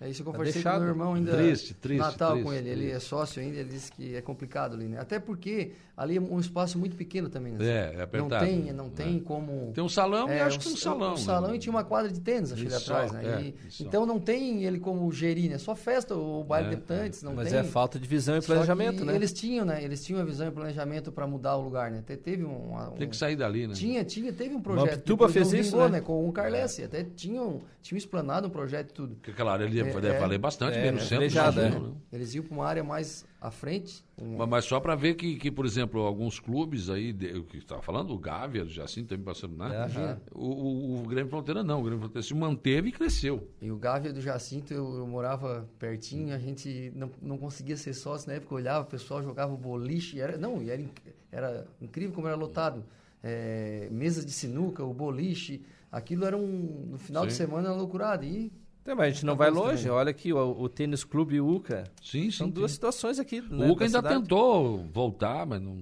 É 0.00 0.08
isso 0.08 0.22
que 0.22 0.28
eu 0.28 0.32
tá 0.32 0.38
conversei 0.38 0.62
com 0.62 0.78
meu 0.78 0.88
irmão 0.88 1.14
ainda 1.14 1.36
triste, 1.36 1.74
triste, 1.74 1.98
Natal 1.98 2.32
triste, 2.32 2.44
com 2.44 2.52
ele. 2.52 2.68
Ele 2.68 2.90
é 2.90 3.00
sócio 3.00 3.42
ainda, 3.42 3.58
ele 3.58 3.70
disse 3.70 3.90
que 3.90 4.14
é 4.14 4.20
complicado 4.20 4.74
ali, 4.74 4.86
né? 4.86 5.00
Até 5.00 5.18
porque 5.18 5.72
ali 5.96 6.16
é 6.16 6.20
um 6.20 6.38
espaço 6.38 6.78
muito 6.78 6.94
pequeno 6.94 7.28
também, 7.28 7.54
né? 7.54 7.66
É, 7.66 7.94
é 7.96 8.02
apertado. 8.02 8.44
Não 8.44 8.52
tem, 8.52 8.72
não 8.72 8.86
é. 8.86 8.90
tem 8.90 9.18
como... 9.18 9.72
Tem 9.74 9.82
um 9.82 9.88
salão 9.88 10.28
é, 10.28 10.38
e 10.38 10.40
acho 10.40 10.60
que 10.60 10.68
um 10.68 10.76
salão. 10.76 11.14
Um 11.14 11.16
salão 11.16 11.50
né? 11.50 11.56
e 11.56 11.58
tinha 11.58 11.72
uma 11.72 11.82
quadra 11.82 12.12
de 12.12 12.20
tênis, 12.20 12.52
acho 12.52 12.64
ali 12.64 12.72
atrás, 12.72 13.10
né? 13.10 13.24
É, 13.24 13.40
e, 13.40 13.54
então 13.80 14.06
não 14.06 14.20
tem 14.20 14.62
ele 14.64 14.78
como 14.78 15.10
gerir, 15.10 15.50
né? 15.50 15.58
Só 15.58 15.74
festa, 15.74 16.14
o 16.14 16.44
baile 16.44 16.68
de 16.68 16.76
debutantes, 16.76 17.22
não 17.24 17.34
Mas 17.34 17.50
tem... 17.50 17.58
é 17.58 17.64
falta 17.64 17.98
de 17.98 18.06
visão 18.06 18.36
e 18.36 18.40
planejamento, 18.40 19.04
né? 19.04 19.16
eles 19.16 19.32
tinham, 19.32 19.64
né? 19.64 19.82
Eles 19.82 20.04
tinham 20.04 20.20
a 20.20 20.24
visão 20.24 20.46
e 20.46 20.52
planejamento 20.52 21.10
para 21.10 21.26
mudar 21.26 21.56
o 21.56 21.64
lugar, 21.64 21.90
né? 21.90 21.98
Até 21.98 22.16
teve 22.16 22.44
um, 22.44 22.72
um... 22.72 22.90
Tem 22.92 23.08
que 23.08 23.16
sair 23.16 23.34
dali, 23.34 23.66
né? 23.66 23.74
Tinha, 23.74 24.04
tinha, 24.04 24.32
teve 24.32 24.54
um 24.54 24.60
projeto. 24.60 25.02
Tuba 25.02 25.28
fez 25.28 25.52
isso, 25.52 25.72
vingou, 25.72 25.88
né? 25.88 26.00
Com 26.00 26.28
o 26.28 26.32
Carlesse, 26.32 26.84
até 26.84 27.02
tinham, 27.02 27.62
tinham 27.82 27.98
explanado 27.98 28.46
um 28.46 28.50
projeto 28.50 28.90
e 28.90 28.92
tudo. 28.92 29.14
Porque, 29.16 29.32
claro, 29.32 29.64
ele 29.64 29.87
deve 29.94 30.18
valer 30.18 30.38
bastante 30.38 30.58
bastante 30.58 30.78
é, 30.78 30.82
bem 30.82 30.92
no 30.92 31.00
centro. 31.00 31.18
Beijada, 31.18 31.66
é. 31.66 31.70
Né? 31.70 31.92
Eles 32.12 32.34
iam 32.34 32.44
para 32.44 32.54
uma 32.54 32.66
área 32.66 32.84
mais 32.84 33.24
à 33.40 33.50
frente. 33.50 34.04
Uma... 34.16 34.46
Mas 34.46 34.64
só 34.64 34.80
para 34.80 34.94
ver 34.94 35.14
que, 35.14 35.36
que, 35.36 35.50
por 35.50 35.64
exemplo, 35.64 36.00
alguns 36.00 36.40
clubes 36.40 36.90
aí, 36.90 37.10
o 37.10 37.44
que 37.44 37.58
estava 37.58 37.82
falando, 37.82 38.12
o 38.12 38.18
Gávea, 38.18 38.64
o 38.64 38.68
Jacinto 38.68 39.08
também 39.08 39.24
passando, 39.24 39.56
né? 39.56 39.88
É, 39.96 40.16
o, 40.34 40.46
o, 40.46 41.00
o, 41.00 41.02
Grêmio 41.06 41.30
Fronteira 41.30 41.62
não, 41.62 41.80
o 41.80 41.82
Grêmio 41.82 42.00
Fronteira 42.00 42.26
se 42.26 42.34
manteve 42.34 42.88
e 42.88 42.92
cresceu. 42.92 43.48
E 43.60 43.70
o 43.70 43.76
Gávea 43.76 44.12
do 44.12 44.20
Jacinto, 44.20 44.72
eu, 44.72 44.98
eu 44.98 45.06
morava 45.06 45.68
pertinho, 45.78 46.34
a 46.34 46.38
gente 46.38 46.92
não, 46.94 47.10
não 47.22 47.38
conseguia 47.38 47.76
ser 47.76 47.94
sócio 47.94 48.28
na 48.28 48.34
época, 48.34 48.54
eu 48.54 48.58
olhava, 48.58 48.84
o 48.84 48.90
pessoal 48.90 49.22
jogava 49.22 49.54
boliche, 49.56 50.20
era, 50.20 50.36
não, 50.36 50.60
era, 50.62 50.84
era 51.30 51.66
incrível 51.80 52.14
como 52.14 52.26
era 52.26 52.36
lotado. 52.36 52.84
É, 53.22 53.88
mesas 53.90 54.24
de 54.24 54.30
sinuca, 54.30 54.84
o 54.84 54.94
boliche, 54.94 55.64
aquilo 55.90 56.24
era 56.24 56.36
um, 56.36 56.86
no 56.90 56.98
final 56.98 57.24
Sim. 57.24 57.28
de 57.28 57.34
semana, 57.34 57.70
uma 57.70 57.76
loucurada. 57.76 58.24
E 58.24 58.52
é, 58.88 58.94
mas 58.94 59.06
a 59.06 59.10
gente 59.10 59.26
não 59.26 59.36
vai 59.36 59.50
longe. 59.50 59.82
Também. 59.82 59.98
Olha 59.98 60.10
aqui, 60.10 60.32
o, 60.32 60.60
o 60.60 60.68
Tênis 60.68 61.04
Clube 61.04 61.40
UCA. 61.40 61.84
Sim, 62.02 62.30
São 62.30 62.46
sim, 62.46 62.52
duas 62.52 62.72
situações 62.72 63.18
aqui. 63.18 63.40
Né, 63.40 63.66
o 63.66 63.72
UCA 63.72 63.84
ainda 63.84 63.98
cidade. 63.98 64.20
tentou 64.20 64.84
voltar, 64.92 65.46
mas 65.46 65.60
não 65.60 65.76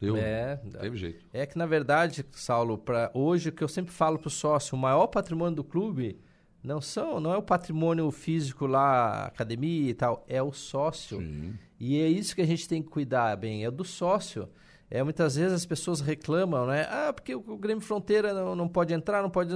deu. 0.00 0.16
É, 0.16 0.60
não 0.62 0.72
teve 0.72 0.96
jeito. 0.96 1.24
É 1.32 1.44
que, 1.46 1.58
na 1.58 1.66
verdade, 1.66 2.24
Saulo, 2.32 2.78
para 2.78 3.10
hoje, 3.14 3.48
o 3.48 3.52
que 3.52 3.62
eu 3.62 3.68
sempre 3.68 3.92
falo 3.92 4.18
para 4.18 4.28
o 4.28 4.30
sócio, 4.30 4.76
o 4.76 4.78
maior 4.78 5.06
patrimônio 5.08 5.56
do 5.56 5.64
clube 5.64 6.18
não 6.62 6.80
são, 6.80 7.18
não 7.18 7.32
é 7.32 7.36
o 7.36 7.42
patrimônio 7.42 8.10
físico 8.10 8.66
lá, 8.66 9.24
academia 9.24 9.90
e 9.90 9.94
tal, 9.94 10.24
é 10.28 10.40
o 10.42 10.52
sócio. 10.52 11.18
Sim. 11.18 11.54
E 11.80 12.00
é 12.00 12.08
isso 12.08 12.36
que 12.36 12.42
a 12.42 12.46
gente 12.46 12.68
tem 12.68 12.80
que 12.80 12.88
cuidar 12.88 13.36
bem, 13.36 13.64
é 13.64 13.70
do 13.70 13.84
sócio. 13.84 14.48
É, 14.94 15.02
muitas 15.02 15.36
vezes 15.36 15.54
as 15.54 15.64
pessoas 15.64 16.02
reclamam, 16.02 16.66
né? 16.66 16.86
Ah, 16.90 17.14
porque 17.14 17.34
o, 17.34 17.56
Grêmio 17.56 17.82
Fronteira 17.82 18.34
não, 18.34 18.54
não 18.54 18.68
pode 18.68 18.92
entrar, 18.92 19.22
não 19.22 19.30
pode... 19.30 19.50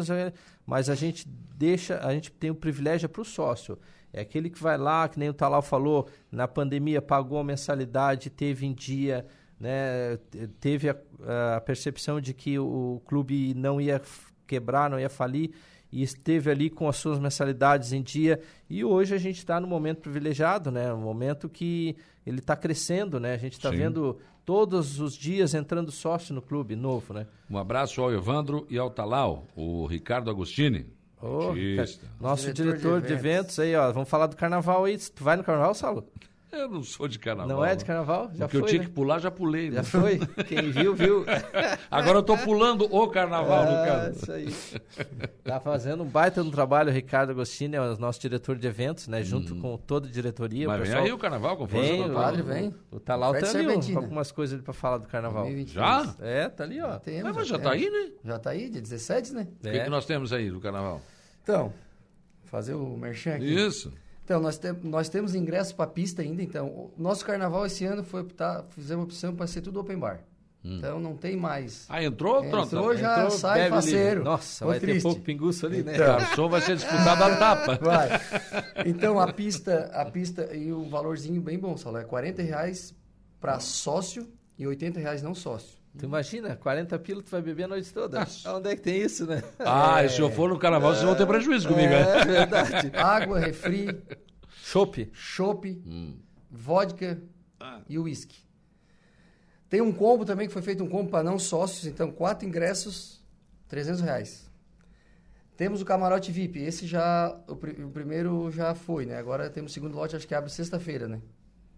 Mas 0.65 0.89
a 0.89 0.95
gente 0.95 1.29
deixa, 1.29 1.99
a 1.99 2.11
gente 2.15 2.33
tem 2.33 2.51
o 2.51 2.55
privilégio 2.55 3.07
para 3.07 3.21
o 3.21 3.25
sócio. 3.25 3.79
É 4.15 4.23
aquele 4.23 4.49
que 4.49 4.59
vai 4.59 4.79
lá, 4.79 5.07
que 5.07 5.19
nem 5.19 5.29
o 5.29 5.35
Talal 5.35 5.61
falou, 5.61 6.09
na 6.33 6.49
pandemia 6.49 7.03
pagou 7.03 7.39
a 7.39 7.45
mensalidade, 7.45 8.31
teve 8.31 8.65
em 8.65 8.73
dia, 8.73 9.27
né? 9.61 10.17
teve 10.59 10.89
a, 10.89 10.97
a 11.57 11.61
percepção 11.61 12.19
de 12.19 12.33
que 12.33 12.59
o 12.59 13.03
clube 13.05 13.53
não 13.53 13.79
ia 13.79 14.01
quebrar, 14.47 14.89
não 14.89 14.99
ia 14.99 15.11
falir 15.11 15.51
e 15.93 16.03
esteve 16.03 16.51
ali 16.51 16.69
com 16.69 16.89
as 16.89 16.97
suas 16.97 17.19
mensalidades 17.19 17.93
em 17.93 18.03
dia. 18.03 18.41
E 18.69 18.85
hoje 18.85 19.15
a 19.15 19.19
gente 19.19 19.39
está 19.39 19.61
no 19.61 19.67
momento 19.67 20.01
privilegiado, 20.01 20.71
né? 20.71 20.93
Um 20.93 21.01
momento 21.01 21.49
que 21.49 21.97
ele 22.27 22.39
está 22.39 22.57
crescendo, 22.57 23.21
né? 23.21 23.35
A 23.35 23.39
gente 23.39 23.55
está 23.55 23.71
vendo 23.71 24.19
todos 24.45 25.01
os 25.01 25.15
dias 25.15 25.55
entrando 25.55 25.91
sócio 25.91 26.35
no 26.35 26.43
clube 26.43 26.77
novo, 26.77 27.13
né? 27.15 27.27
Um 27.51 27.59
abraço 27.59 28.01
ao 28.01 28.13
Evandro 28.13 28.67
e 28.71 28.79
ao 28.79 28.91
Talau, 28.91 29.47
o 29.57 29.87
Ricardo 29.87 30.31
Agostini. 30.31 30.87
Oh, 31.21 31.55
nosso 32.21 32.53
diretor, 32.53 32.79
diretor 32.79 33.01
de, 33.01 33.07
eventos. 33.07 33.07
de, 33.07 33.13
eventos. 33.13 33.59
aí, 33.59 33.75
ó. 33.75 33.91
Vamos 33.91 34.09
falar 34.09 34.27
do 34.27 34.37
carnaval 34.37 34.85
aí. 34.85 34.99
Tu 34.99 35.25
vai 35.25 35.37
no 35.37 35.43
carnaval, 35.43 35.75
Saulo? 35.75 36.07
Eu 36.53 36.69
não 36.69 36.83
sou 36.83 37.09
de 37.09 37.19
carnaval. 37.19 37.57
Não 37.57 37.65
é 37.65 37.75
de 37.75 37.85
carnaval? 37.85 38.31
Já 38.33 38.47
Porque 38.47 38.59
foi, 38.59 38.61
eu 38.61 38.71
tinha 38.71 38.83
né? 38.83 38.87
que 38.87 38.93
pular, 38.93 39.19
já 39.19 39.31
pulei. 39.31 39.71
Já 39.71 39.79
né? 39.79 39.83
foi. 39.83 40.19
Quem 40.45 40.71
viu, 40.71 40.95
viu. 40.95 41.25
Agora 41.91 42.19
eu 42.19 42.23
tô 42.23 42.37
pulando 42.39 42.87
o 42.91 43.09
carnaval, 43.09 43.63
ah, 43.63 43.65
no 43.65 43.87
caso. 43.87 44.17
Isso 44.17 44.33
aí. 44.33 44.55
Tá 45.43 45.61
fazendo 45.61 46.05
um 46.05 46.07
baita 46.07 46.43
no 46.43 46.51
trabalho, 46.51 46.91
o 46.91 46.93
Ricardo 46.93 47.31
Agostini, 47.31 47.77
é 47.77 47.81
o 47.81 47.97
nosso 47.99 48.21
diretor 48.21 48.57
de 48.57 48.67
eventos, 48.67 49.09
né? 49.09 49.23
Junto 49.23 49.55
hum. 49.55 49.61
com 49.61 49.77
toda 49.77 50.09
a 50.09 50.11
diretoria. 50.11 50.69
Mas 50.69 50.81
pessoal... 50.81 51.03
vem 51.03 51.11
aí 51.11 51.13
o 51.13 51.19
carnaval, 51.19 51.57
com 51.57 51.67
força 51.67 51.87
vem, 51.87 52.11
o 52.11 52.15
padre, 52.15 52.43
vem. 52.43 52.75
O 52.91 53.01
Talau 53.01 53.33
tá 53.33 53.51
ali, 53.51 53.95
ó, 53.95 53.99
algumas 53.99 54.31
coisas 54.31 54.61
para 54.61 54.73
falar 54.73 54.99
do 54.99 55.09
carnaval. 55.09 55.45
2023. 55.45 55.75
Já? 55.75 56.15
É, 56.21 56.49
tá 56.49 56.65
ali, 56.65 56.81
ó. 56.81 56.99
Temos, 56.99 57.35
mas 57.35 57.49
já, 57.49 57.57
já 57.57 57.63
tá 57.63 57.73
aí, 57.73 57.91
né? 57.91 58.11
Já 58.25 58.39
tá 58.39 58.51
aí, 58.51 58.71
dia 58.71 58.81
17, 58.81 59.33
né? 59.35 59.49
O 59.59 59.63
que, 59.63 59.69
é. 59.69 59.85
que 59.85 59.91
nós 59.91 60.07
temos 60.07 60.33
aí 60.33 60.51
do 60.51 60.61
carnaval? 60.61 61.01
Então, 61.43 61.73
fazer 62.45 62.75
o 62.75 62.97
merchan 62.97 63.35
aqui. 63.35 63.53
Isso. 63.53 63.93
Então, 64.27 64.41
nós, 64.41 64.59
te, 64.59 64.73
nós 64.83 65.09
temos 65.09 65.37
ingresso 65.37 65.73
para 65.77 65.87
pista 65.87 66.21
ainda. 66.21 66.43
Então, 66.43 66.67
o 66.67 66.93
nosso 66.99 67.25
carnaval 67.25 67.65
esse 67.65 67.85
ano 67.85 68.03
foi 68.03 68.23
optar, 68.23 68.65
fizemos 68.71 69.05
opção 69.05 69.33
para 69.33 69.47
ser 69.47 69.61
tudo 69.61 69.79
open 69.79 69.97
bar. 69.97 70.25
Hum. 70.65 70.79
Então 70.79 70.99
não 70.99 71.17
tem 71.17 71.37
mais. 71.37 71.87
Ah, 71.89 72.03
entrou? 72.03 72.43
É, 72.43 72.51
Pronto. 72.51 72.67
Entrou, 72.67 72.97
já 72.97 73.13
entrou, 73.13 73.31
sai 73.31 73.71
faceiro. 73.71 74.25
Nossa, 74.25 74.67
vai 74.67 74.81
triste. 74.81 74.97
ter 74.97 75.03
pouco 75.05 75.21
pinguço 75.21 75.65
ali, 75.65 75.85
né? 75.85 75.95
Então, 75.95 76.07
Garçom 76.07 76.49
vai 76.49 76.61
ser 76.61 76.75
disputado 76.75 77.23
a 77.23 77.37
tapa. 77.37 77.79
Vai. 77.81 78.09
Então 78.85 79.21
a 79.21 79.33
pista, 79.33 79.89
a 79.95 80.05
pista 80.07 80.53
e 80.53 80.73
o 80.73 80.83
valorzinho 80.89 81.41
bem 81.41 81.57
bom, 81.57 81.77
Saulo, 81.77 81.99
é 81.99 82.05
40 82.05 82.43
reais 82.43 82.93
para 83.41 83.61
sócio 83.61 84.27
e 84.59 84.67
80 84.67 84.99
reais 84.99 85.23
não 85.23 85.37
sócio. 85.37 85.79
Tu 85.99 86.05
imagina, 86.05 86.57
40 86.57 86.99
pila 86.99 87.23
tu 87.23 87.31
vai 87.31 87.41
beber 87.41 87.65
a 87.65 87.69
noite 87.69 87.93
toda. 87.93 88.27
Onde 88.47 88.71
é 88.71 88.77
que 88.77 88.83
tem 88.83 89.01
isso, 89.01 89.27
né? 89.27 89.43
Ah, 89.59 90.03
é. 90.03 90.09
se 90.09 90.21
eu 90.21 90.31
for 90.31 90.49
no 90.51 90.59
carnaval, 90.59 90.93
vocês 90.93 91.05
vão 91.05 91.15
ter 91.15 91.27
prejuízo 91.27 91.69
comigo, 91.69 91.93
é, 91.93 92.05
né? 92.05 92.21
É 92.21 92.25
verdade. 92.25 92.93
Água, 92.97 93.39
refri, 93.39 93.99
chopp, 94.63 95.11
chopp, 95.13 95.83
hum. 95.87 96.19
vodka 96.51 97.23
ah. 97.59 97.81
e 97.89 97.99
uísque. 97.99 98.37
Tem 99.69 99.81
um 99.81 99.93
combo 99.93 100.25
também, 100.25 100.47
que 100.47 100.53
foi 100.53 100.63
feito 100.63 100.85
um 100.85 100.89
combo 100.89 101.11
para 101.11 101.25
não 101.25 101.39
sócios, 101.39 101.87
então 101.87 102.11
quatro 102.11 102.47
ingressos, 102.47 103.25
300 103.69 104.01
reais. 104.03 104.51
Temos 105.57 105.81
o 105.81 105.85
camarote 105.87 106.31
VIP, 106.31 106.59
esse 106.59 106.87
já, 106.87 107.35
o, 107.49 107.57
pr 107.57 107.71
o 107.83 107.91
primeiro 107.91 108.51
já 108.51 108.75
foi, 108.75 109.07
né? 109.07 109.17
Agora 109.17 109.49
temos 109.49 109.73
o 109.73 109.75
segundo 109.75 109.97
lote, 109.97 110.15
acho 110.15 110.29
que 110.29 110.35
abre 110.35 110.51
sexta-feira, 110.51 111.09
né? 111.09 111.21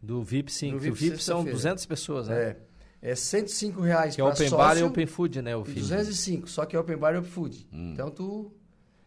Do 0.02 0.22
VIP, 0.22 0.52
sim. 0.52 0.72
Do 0.72 0.78
VIP, 0.80 0.96
VIP, 0.96 1.22
são 1.22 1.42
sexta-feira. 1.44 1.56
200 1.56 1.86
pessoas, 1.86 2.28
né? 2.28 2.42
É. 2.42 2.56
É 3.00 3.14
105 3.14 3.80
reais 3.80 4.14
Que 4.16 4.20
é 4.20 4.24
Open 4.24 4.36
sócio 4.48 4.56
Bar 4.56 4.76
e 4.78 4.82
Open 4.82 5.06
Food, 5.06 5.40
né? 5.42 5.56
O 5.56 5.62
e 5.62 5.66
filho. 5.66 5.80
205, 5.82 6.48
só 6.50 6.66
que 6.66 6.74
é 6.74 6.78
Open 6.80 6.96
Bar 6.96 7.14
e 7.14 7.18
Open 7.18 7.30
Food. 7.30 7.66
Então 7.72 8.10
tu 8.10 8.50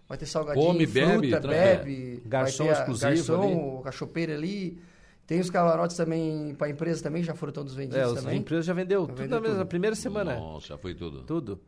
vai 0.08 0.17
ter 0.17 0.25
salgadinho, 0.25 0.65
Come, 0.65 0.86
bebe, 0.86 1.12
fruta, 1.30 1.41
tra- 1.41 1.51
bebe, 1.51 2.23
Garçom 2.25 2.65
vai 2.65 2.73
ter 2.73 2.80
a- 2.80 2.82
exclusivo 2.82 3.10
garçom, 3.38 3.82
a 3.86 3.91
chopeira 3.91 4.34
ali. 4.34 4.82
Tem 5.27 5.39
os 5.39 5.49
camarotes 5.49 5.95
também 5.95 6.54
para 6.56 6.69
empresa 6.69 7.01
também, 7.04 7.23
já 7.23 7.34
foram 7.34 7.54
todos 7.54 7.73
vendidos 7.73 7.97
É, 7.97 8.08
os 8.08 8.15
também. 8.21 8.39
empresas 8.39 8.65
já 8.65 8.73
vendeu. 8.73 9.06
tudo 9.08 9.15
vendeu 9.15 9.38
na 9.38 9.41
mesma 9.41 9.58
tudo. 9.60 9.67
primeira 9.69 9.95
semana. 9.95 10.36
Nossa, 10.36 10.67
já 10.67 10.77
foi 10.77 10.93
tudo. 10.93 11.23
Tudo. 11.23 11.60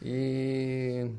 E 0.00 1.10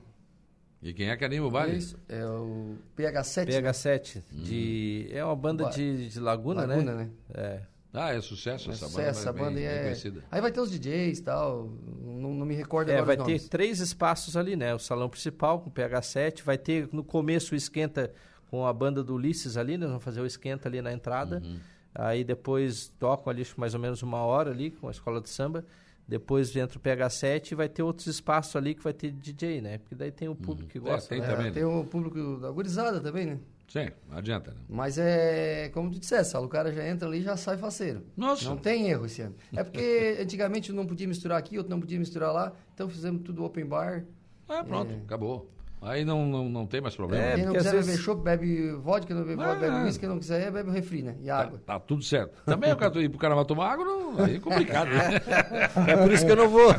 E 0.81 0.93
quem 0.93 1.09
é 1.09 1.15
que 1.15 1.23
anima 1.23 1.45
o 1.45 1.49
é 1.49 1.51
baile? 1.51 1.77
isso, 1.77 1.95
é 2.09 2.25
o 2.25 2.75
PH7, 2.97 3.45
né? 3.47 3.61
PH7. 3.61 4.21
De, 4.31 5.07
é 5.11 5.23
uma 5.23 5.35
banda 5.35 5.63
Ba- 5.65 5.69
de, 5.69 6.09
de 6.09 6.19
Laguna, 6.19 6.65
Laguna, 6.65 6.93
né? 6.95 7.03
né? 7.05 7.09
É. 7.33 7.61
Ah, 7.93 8.11
é 8.13 8.19
sucesso 8.21 8.71
essa 8.71 8.85
Essa, 8.85 8.95
banda. 8.97 9.09
essa 9.09 9.31
bem- 9.33 9.43
banda 9.43 9.55
bem 9.55 9.65
é... 9.65 9.81
conhecida. 9.83 10.23
Aí 10.31 10.41
vai 10.41 10.51
ter 10.51 10.59
os 10.59 10.71
DJs 10.71 11.19
e 11.19 11.23
tal, 11.23 11.69
não, 12.01 12.33
não 12.33 12.45
me 12.45 12.55
recordo 12.55 12.89
É, 12.89 12.93
agora 12.97 13.05
vai 13.05 13.17
os 13.17 13.23
ter 13.25 13.31
nomes. 13.33 13.49
três 13.49 13.79
espaços 13.79 14.35
ali, 14.35 14.55
né? 14.55 14.73
O 14.73 14.79
salão 14.79 15.07
principal 15.07 15.59
com 15.61 15.69
PH7, 15.69 16.41
vai 16.43 16.57
ter 16.57 16.89
no 16.91 17.03
começo 17.03 17.53
o 17.53 17.57
esquenta 17.57 18.11
com 18.49 18.65
a 18.65 18.73
banda 18.73 19.03
do 19.03 19.13
Ulisses 19.15 19.57
ali, 19.57 19.77
nós 19.77 19.89
vamos 19.89 20.03
fazer 20.03 20.21
o 20.21 20.25
esquenta 20.25 20.67
ali 20.67 20.81
na 20.81 20.91
entrada. 20.91 21.41
Uhum. 21.45 21.59
Aí 21.93 22.23
depois 22.23 22.87
tocam 22.97 23.29
ali 23.31 23.45
mais 23.57 23.75
ou 23.75 23.79
menos 23.79 24.01
uma 24.01 24.19
hora 24.23 24.49
ali 24.49 24.71
com 24.71 24.87
a 24.87 24.91
escola 24.91 25.21
de 25.21 25.29
samba. 25.29 25.63
Depois 26.07 26.53
entra 26.55 26.77
o 26.77 26.81
PH7 26.81 27.51
e 27.51 27.55
vai 27.55 27.69
ter 27.69 27.81
outros 27.83 28.07
espaços 28.07 28.55
ali 28.55 28.73
que 28.75 28.83
vai 28.83 28.91
ter 28.93 29.11
DJ, 29.11 29.61
né? 29.61 29.77
Porque 29.77 29.95
daí 29.95 30.11
tem 30.11 30.27
o 30.27 30.35
público 30.35 30.69
que 30.69 30.77
É, 30.79 30.81
gosta. 30.81 31.09
tem 31.09 31.21
né? 31.21 31.27
também, 31.27 31.45
É, 31.45 31.49
né? 31.49 31.53
tem 31.53 31.63
o 31.63 31.83
público 31.85 32.37
da 32.39 32.49
gurizada 32.51 32.99
também, 32.99 33.25
né? 33.27 33.39
Sim, 33.67 33.89
não 34.09 34.17
adianta, 34.17 34.51
né? 34.51 34.57
Mas 34.69 34.97
é, 34.99 35.69
como 35.73 35.89
tu 35.89 35.99
disseste, 35.99 36.35
o 36.37 36.47
cara 36.47 36.71
já 36.71 36.87
entra 36.87 37.07
ali 37.07 37.19
e 37.19 37.23
já 37.23 37.35
sai 37.35 37.57
faceiro. 37.57 38.03
Nossa. 38.15 38.47
Não 38.49 38.57
tem 38.57 38.89
erro 38.89 39.05
esse 39.05 39.21
ano. 39.21 39.35
É 39.55 39.63
porque 39.63 40.17
antigamente 40.21 40.71
não 40.71 40.85
podia 40.85 41.07
misturar 41.07 41.39
aqui, 41.39 41.57
outro 41.57 41.71
não 41.71 41.79
podia 41.79 41.97
misturar 41.97 42.31
lá, 42.31 42.53
então 42.73 42.87
fizemos 42.87 43.23
tudo 43.23 43.43
open 43.43 43.65
bar. 43.65 44.03
Ah, 44.47 44.63
pronto, 44.63 44.93
acabou. 45.05 45.49
Aí 45.81 46.05
não, 46.05 46.25
não, 46.25 46.47
não 46.47 46.65
tem 46.65 46.79
mais 46.79 46.95
problema. 46.95 47.25
É, 47.25 47.35
Quem 47.35 47.45
não 47.45 47.51
quiser 47.53 47.69
às 47.69 47.73
beber 47.75 47.85
vezes- 47.87 47.99
chopp, 48.01 48.23
bebe 48.23 48.71
vodka, 48.73 49.13
não 49.13 49.23
bebe 49.25 49.41
Ah. 49.41 49.47
vodka, 49.47 49.59
bebe 49.69 49.83
whisky, 49.83 50.07
não 50.07 50.17
quiser, 50.19 50.49
bebe 50.51 50.69
o 50.69 50.71
refri, 50.71 51.01
né? 51.01 51.15
E 51.21 51.25
Tá, 51.25 51.37
água. 51.37 51.61
tá 51.65 51.79
tudo 51.79 52.01
certo. 52.03 52.41
Também 52.45 52.71
o 52.71 52.77
cara 52.77 53.01
ir 53.01 53.09
pro 53.09 53.17
carnaval 53.19 53.43
tomar 53.43 53.71
água, 53.73 53.83
não, 53.83 54.23
aí 54.23 54.35
é 54.35 54.39
complicado. 54.39 54.89
Né? 54.89 55.19
É 55.91 55.97
por 55.97 56.11
isso 56.13 56.25
que 56.25 56.31
eu 56.31 56.35
não 56.37 56.47
vou. 56.47 56.73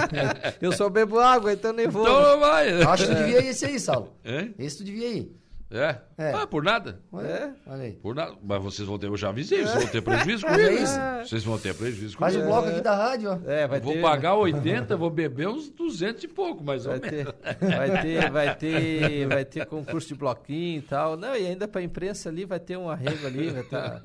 eu 0.60 0.72
só 0.72 0.88
bebo 0.88 1.18
água, 1.18 1.52
então 1.52 1.72
nem 1.72 1.86
vou. 1.88 2.02
então 2.02 2.22
não 2.22 2.40
vai. 2.40 2.82
Acho 2.82 3.06
que 3.06 3.14
tu 3.14 3.18
devia 3.18 3.42
ir 3.42 3.48
esse 3.48 3.64
aí, 3.66 3.78
Saulo. 3.80 4.14
Hein? 4.24 4.54
Esse 4.58 4.78
tu 4.78 4.84
devia 4.84 5.08
ir. 5.12 5.36
É? 5.68 5.96
É. 6.16 6.30
Ah, 6.32 6.46
por 6.46 6.62
nada. 6.62 7.00
Olha, 7.10 7.26
É? 7.26 7.50
olha 7.66 7.82
aí. 7.82 7.92
Por 7.94 8.14
nada. 8.14 8.34
Mas 8.40 8.62
vocês 8.62 8.86
vão 8.86 8.96
ter, 9.00 9.08
eu 9.08 9.16
já 9.16 9.30
avisei, 9.30 9.62
vocês 9.64 9.82
vão 9.82 9.86
ter 9.92 10.00
prejuízo 10.00 10.46
É 10.46 10.50
comigo. 10.50 10.82
isso. 10.84 10.94
Vocês 11.24 11.42
vão 11.44 11.58
ter 11.58 11.74
prejuízo 11.74 12.16
Faz 12.16 12.36
o 12.36 12.38
comigo. 12.38 12.54
bloco 12.54 12.68
aqui 12.68 12.80
da 12.82 12.94
rádio, 12.94 13.30
ó. 13.32 13.50
É, 13.50 13.66
vai 13.66 13.78
Eu 13.80 13.82
vou 13.82 13.92
ter, 13.94 14.00
pagar 14.00 14.34
80, 14.36 14.96
vou 14.96 15.10
beber 15.10 15.48
uns 15.48 15.68
200 15.70 16.22
e 16.22 16.28
pouco, 16.28 16.62
mais 16.62 16.86
ou 16.86 16.92
Vai 16.96 17.10
menos. 17.10 17.32
ter, 17.34 17.58
vai 17.76 18.00
ter, 18.02 18.30
vai 18.30 18.54
ter, 18.56 19.26
vai 19.26 19.44
ter 19.44 19.66
concurso 19.66 20.06
de 20.08 20.14
bloquinho 20.14 20.78
e 20.78 20.82
tal. 20.82 21.16
Não, 21.16 21.34
e 21.34 21.44
ainda 21.44 21.66
pra 21.66 21.82
imprensa 21.82 22.28
ali 22.28 22.44
vai 22.44 22.60
ter 22.60 22.76
um 22.78 22.88
arrego 22.88 23.26
ali, 23.26 23.50
vai 23.50 23.64
tá. 23.64 24.00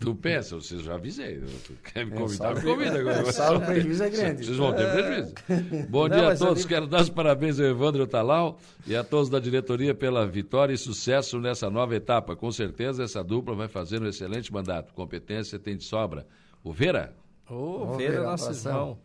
Tu 0.00 0.12
pensa, 0.16 0.56
vocês 0.56 0.82
já 0.82 0.96
avisei. 0.96 1.40
Tu 1.64 1.72
quer 1.84 2.04
me 2.04 2.10
convidar, 2.16 2.56
me 2.56 2.62
convida 2.62 2.98
agora. 2.98 3.22
O 3.56 3.60
prejuízo 3.60 4.02
é 4.02 4.10
grande. 4.10 4.44
Vocês 4.44 4.56
vão 4.56 4.72
ter 4.74 4.90
prejuízo. 4.90 5.34
Bom 5.88 6.08
Não, 6.08 6.16
dia 6.16 6.32
a 6.32 6.36
todos. 6.36 6.64
ali- 6.64 6.68
Quero 6.68 6.86
dar 6.88 7.02
os 7.02 7.08
parabéns 7.10 7.60
ao 7.60 7.66
Evandro 7.66 8.08
Talau 8.08 8.58
e 8.88 8.96
a 8.96 9.04
todos 9.04 9.30
da 9.30 9.38
diretoria 9.38 9.94
pela 9.94 10.26
vitória 10.26 10.47
e 10.72 10.76
sucesso 10.76 11.38
nessa 11.40 11.68
nova 11.70 11.94
etapa. 11.94 12.34
Com 12.36 12.50
certeza 12.50 13.02
essa 13.04 13.22
dupla 13.22 13.54
vai 13.54 13.68
fazer 13.68 14.02
um 14.02 14.06
excelente 14.06 14.52
mandato. 14.52 14.92
Competência 14.94 15.58
tem 15.58 15.76
de 15.76 15.84
sobra. 15.84 16.26
O 16.64 16.72
Vera? 16.72 17.14
Ô, 17.48 17.54
Ô, 17.54 17.96
Vera, 17.96 18.10
Vera, 18.12 18.24
nosso 18.24 18.44
abração. 18.44 18.72
irmão. 18.72 18.98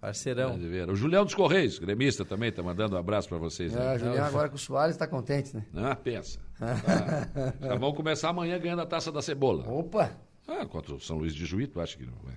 Parceirão. 0.00 0.58
O 0.90 0.96
Julião 0.96 1.24
dos 1.24 1.34
Correios, 1.34 1.78
gremista 1.78 2.24
também, 2.24 2.48
está 2.48 2.60
mandando 2.60 2.96
um 2.96 2.98
abraço 2.98 3.28
para 3.28 3.38
vocês. 3.38 3.72
É, 3.72 3.78
Né? 3.78 3.94
o 3.94 3.98
Julião 4.00 4.24
agora 4.24 4.48
com 4.48 4.56
o 4.56 4.58
Soares 4.58 4.96
tá 4.96 5.06
contente, 5.06 5.54
né? 5.56 5.64
Ah, 5.76 5.94
pensa. 5.94 6.40
Ah, 6.60 7.54
já 7.60 7.74
vamos 7.76 7.96
começar 7.96 8.30
amanhã 8.30 8.58
ganhando 8.58 8.82
a 8.82 8.86
taça 8.86 9.12
da 9.12 9.22
cebola. 9.22 9.68
Opa! 9.68 10.10
Ah, 10.48 10.66
contra 10.66 10.94
o 10.94 11.00
São 11.00 11.18
Luís 11.18 11.32
de 11.34 11.44
Juí, 11.46 11.68
tu 11.68 11.80
acha 11.80 11.96
que 11.96 12.04
não 12.04 12.14
vai? 12.24 12.34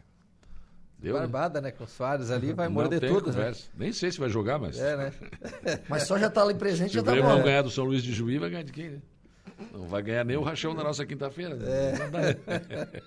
Deu, 1.05 1.13
né? 1.13 1.19
Barbada, 1.19 1.61
né? 1.61 1.71
Com 1.71 1.83
o 1.83 1.87
Soares 1.87 2.31
ali, 2.31 2.51
vai 2.51 2.67
Não 2.67 2.73
morder 2.73 2.99
tem 2.99 3.09
tudo, 3.09 3.31
né? 3.31 3.53
Nem 3.77 3.93
sei 3.93 4.11
se 4.11 4.19
vai 4.19 4.27
jogar, 4.27 4.57
mas... 4.57 4.79
É, 4.79 4.97
né? 4.97 5.13
Mas 5.87 6.03
só 6.03 6.17
já 6.17 6.29
tá 6.29 6.41
ali 6.41 6.55
presente, 6.55 6.89
Se 6.89 6.95
já 6.95 7.01
o 7.01 7.03
tá 7.03 7.11
Grêmio 7.11 7.29
bom. 7.29 7.35
não 7.37 7.43
né? 7.43 7.51
ganhar 7.51 7.61
do 7.61 7.69
São 7.69 7.85
Luís 7.85 8.01
de 8.03 8.11
Juí, 8.11 8.39
vai 8.39 8.49
ganhar 8.49 8.63
de 8.63 8.71
quem, 8.71 8.89
né? 8.89 8.97
Não 9.71 9.87
vai 9.87 10.01
ganhar 10.01 10.23
nem 10.25 10.35
o 10.37 10.41
rachão 10.41 10.73
na 10.73 10.83
nossa 10.83 11.05
quinta-feira. 11.05 11.55
dá. 11.55 11.65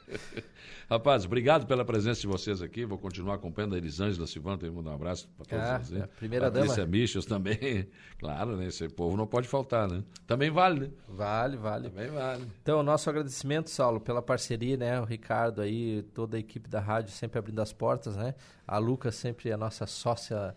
Rapaz, 0.91 1.27
obrigado 1.27 1.67
pela 1.67 1.85
presença 1.85 2.23
de 2.23 2.27
vocês 2.27 2.63
aqui. 2.63 2.87
Vou 2.87 2.97
continuar 2.97 3.35
acompanhando 3.35 3.75
a 3.75 3.79
Elisângela 3.79 4.27
Silvana. 4.27 4.57
Também 4.57 4.75
mandar 4.75 4.93
um 4.93 4.95
abraço 4.95 5.29
para 5.37 5.45
todos 5.45 5.93
Ah. 5.93 5.95
Né? 5.95 6.05
a 6.05 6.09
primeira 6.09 6.51
Patrícia 6.51 6.77
dama. 6.77 6.89
Michels 6.89 7.27
também. 7.27 7.89
Claro, 8.19 8.57
né? 8.57 8.67
Esse 8.67 8.89
povo 8.89 9.17
não 9.17 9.29
pode 9.29 9.47
faltar, 9.47 9.87
né? 9.89 10.03
Também 10.27 10.51
vale, 10.51 10.81
né? 10.81 10.91
Vale, 11.09 11.57
vale. 11.57 11.89
Também 11.89 12.09
vale. 12.11 12.45
Então, 12.63 12.83
nosso 12.83 13.09
agradecimento, 13.09 13.71
Saulo, 13.71 14.01
pela 14.01 14.21
parceria, 14.21 14.77
né? 14.77 15.01
O 15.01 15.05
Ricardo 15.05 15.61
aí, 15.63 16.03
toda 16.15 16.37
a 16.37 16.41
equipe 16.41 16.69
da 16.69 16.81
rádio 16.81 17.13
sempre 17.13 17.39
abrindo 17.39 17.61
as 17.61 17.73
portas, 17.73 18.17
né? 18.17 18.35
A 18.67 18.79
Luca 18.79 19.13
sempre 19.13 19.51
é 19.51 19.53
a 19.53 19.57
nossa 19.57 19.87
sócia 19.87 20.57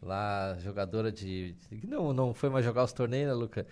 lá, 0.00 0.56
jogadora 0.60 1.12
de... 1.12 1.52
de- 1.70 1.86
Não, 1.86 2.14
não 2.14 2.32
foi 2.32 2.48
mais 2.48 2.64
jogar 2.64 2.84
os 2.84 2.92
torneios, 2.92 3.28
né, 3.28 3.34
Luca? 3.34 3.66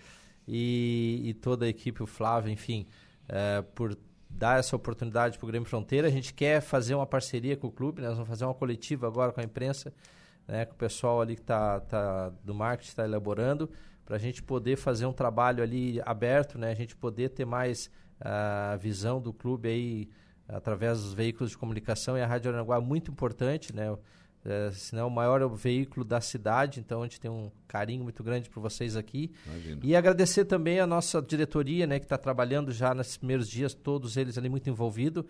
E, 0.47 1.21
e 1.23 1.33
toda 1.33 1.65
a 1.65 1.69
equipe, 1.69 2.03
o 2.03 2.07
Flávio, 2.07 2.51
enfim, 2.51 2.85
é, 3.27 3.61
por 3.61 3.97
dar 4.29 4.59
essa 4.59 4.75
oportunidade 4.75 5.37
para 5.37 5.45
o 5.45 5.47
Grêmio 5.47 5.67
Fronteira. 5.67 6.07
A 6.07 6.11
gente 6.11 6.33
quer 6.33 6.61
fazer 6.61 6.95
uma 6.95 7.05
parceria 7.05 7.55
com 7.55 7.67
o 7.67 7.71
clube, 7.71 8.01
né? 8.01 8.07
Nós 8.07 8.17
vamos 8.17 8.29
fazer 8.29 8.45
uma 8.45 8.53
coletiva 8.53 9.07
agora 9.07 9.31
com 9.31 9.39
a 9.39 9.43
imprensa, 9.43 9.93
né? 10.47 10.65
Com 10.65 10.73
o 10.73 10.77
pessoal 10.77 11.21
ali 11.21 11.35
que 11.35 11.41
tá, 11.41 11.79
tá 11.81 12.29
do 12.43 12.53
marketing 12.53 12.89
está 12.89 13.03
elaborando, 13.03 13.69
para 14.05 14.15
a 14.15 14.19
gente 14.19 14.41
poder 14.41 14.75
fazer 14.75 15.05
um 15.05 15.13
trabalho 15.13 15.63
ali 15.63 16.01
aberto, 16.05 16.57
né? 16.57 16.71
A 16.71 16.75
gente 16.75 16.95
poder 16.95 17.29
ter 17.29 17.45
mais 17.45 17.89
a 18.19 18.75
visão 18.77 19.21
do 19.21 19.33
clube 19.33 19.67
aí 19.67 20.09
através 20.47 21.01
dos 21.01 21.13
veículos 21.13 21.51
de 21.51 21.57
comunicação 21.57 22.17
e 22.17 22.21
a 22.21 22.27
Rádio 22.27 22.49
Aranaguá 22.49 22.77
é 22.77 22.81
muito 22.81 23.11
importante, 23.11 23.73
né? 23.73 23.95
É, 24.45 24.71
se 24.71 24.93
não 24.93 25.03
é 25.03 25.05
o 25.05 25.09
maior 25.09 25.47
veículo 25.49 26.03
da 26.03 26.19
cidade, 26.19 26.79
então 26.79 27.01
a 27.01 27.05
gente 27.05 27.19
tem 27.19 27.31
um 27.31 27.49
carinho 27.67 28.03
muito 28.03 28.21
grande 28.23 28.49
por 28.49 28.61
vocês 28.61 28.97
aqui. 28.97 29.31
Imagina. 29.45 29.81
E 29.83 29.95
agradecer 29.95 30.45
também 30.45 30.79
a 30.79 30.87
nossa 30.87 31.21
diretoria, 31.21 31.87
né, 31.87 31.97
que 31.97 32.05
está 32.05 32.17
trabalhando 32.17 32.71
já 32.71 32.93
nesses 32.93 33.15
primeiros 33.15 33.47
dias, 33.47 33.73
todos 33.73 34.17
eles 34.17 34.37
ali 34.37 34.49
muito 34.49 34.69
envolvidos. 34.69 35.23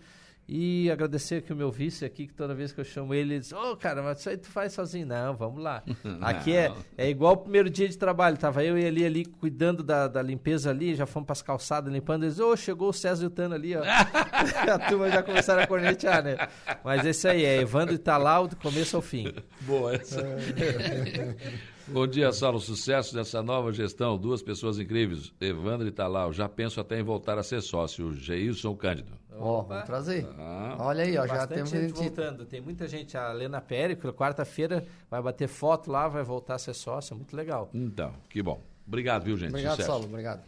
E 0.46 0.90
agradecer 0.90 1.36
aqui 1.36 1.52
o 1.52 1.56
meu 1.56 1.70
vice 1.70 2.04
aqui, 2.04 2.26
que 2.26 2.34
toda 2.34 2.54
vez 2.54 2.70
que 2.70 2.78
eu 2.78 2.84
chamo 2.84 3.14
ele, 3.14 3.34
ele 3.34 3.40
diz, 3.40 3.52
ô 3.52 3.76
cara, 3.76 4.02
mas 4.02 4.20
isso 4.20 4.28
aí 4.28 4.36
tu 4.36 4.48
faz 4.48 4.72
sozinho. 4.72 5.06
Não, 5.06 5.34
vamos 5.34 5.62
lá. 5.62 5.82
Aqui 6.20 6.54
é, 6.54 6.72
é 6.98 7.08
igual 7.08 7.32
o 7.32 7.36
primeiro 7.38 7.70
dia 7.70 7.88
de 7.88 7.96
trabalho, 7.96 8.36
tava 8.36 8.62
eu 8.62 8.78
e 8.78 8.84
ele 8.84 9.04
ali 9.04 9.24
cuidando 9.24 9.82
da, 9.82 10.06
da 10.06 10.22
limpeza 10.22 10.70
ali, 10.70 10.94
já 10.94 11.06
fomos 11.06 11.26
para 11.26 11.32
as 11.32 11.42
calçadas 11.42 11.92
limpando, 11.92 12.24
eles, 12.24 12.38
ô, 12.38 12.54
chegou 12.56 12.90
o 12.90 12.92
César 12.92 13.24
e 13.24 13.26
o 13.26 13.30
Tano 13.30 13.54
ali, 13.54 13.74
ó. 13.74 13.82
a 14.70 14.78
turma 14.78 15.10
já 15.10 15.22
começaram 15.22 15.62
a 15.62 15.66
cornetear, 15.66 16.22
né? 16.22 16.36
Mas 16.84 17.04
esse 17.04 17.26
aí 17.26 17.44
é 17.44 17.60
Evandro 17.60 17.94
Italau 17.94 18.46
do 18.46 18.56
começo 18.56 18.96
ao 18.96 19.02
fim. 19.02 19.32
Boa 19.62 19.94
essa. 19.94 20.22
Bom 21.86 22.06
dia, 22.06 22.32
Saulo. 22.32 22.58
Sucesso 22.60 23.14
nessa 23.14 23.42
nova 23.42 23.70
gestão. 23.72 24.16
Duas 24.16 24.42
pessoas 24.42 24.78
incríveis. 24.78 25.32
Evandro 25.40 25.86
e 25.86 25.90
Talau. 25.90 26.32
Já 26.32 26.48
penso 26.48 26.80
até 26.80 26.98
em 26.98 27.02
voltar 27.02 27.38
a 27.38 27.42
ser 27.42 27.60
sócio. 27.60 28.06
O 28.06 28.14
Geilson 28.14 28.74
Cândido. 28.74 29.12
Ó, 29.38 29.60
Opa. 29.60 29.74
vamos 29.74 29.84
trazer. 29.84 30.26
Ah. 30.38 30.76
Olha 30.78 31.04
aí, 31.04 31.16
ó, 31.16 31.26
já 31.26 31.46
temos 31.46 31.70
gente 31.70 31.88
gente... 31.88 31.94
voltando. 31.94 32.44
Tem 32.44 32.60
muita 32.60 32.86
gente. 32.86 33.16
A 33.16 33.32
Lena 33.32 33.60
Périco, 33.60 34.12
quarta-feira, 34.12 34.84
vai 35.10 35.20
bater 35.20 35.48
foto 35.48 35.90
lá, 35.90 36.08
vai 36.08 36.22
voltar 36.22 36.54
a 36.54 36.58
ser 36.58 36.74
sócia. 36.74 37.14
Muito 37.14 37.36
legal. 37.36 37.70
Então, 37.72 38.12
que 38.28 38.42
bom. 38.42 38.60
Obrigado, 38.86 39.24
viu, 39.24 39.36
gente? 39.36 39.50
Obrigado, 39.50 39.72
Sucesso. 39.76 39.88
Saulo. 39.88 40.04
Obrigado. 40.06 40.42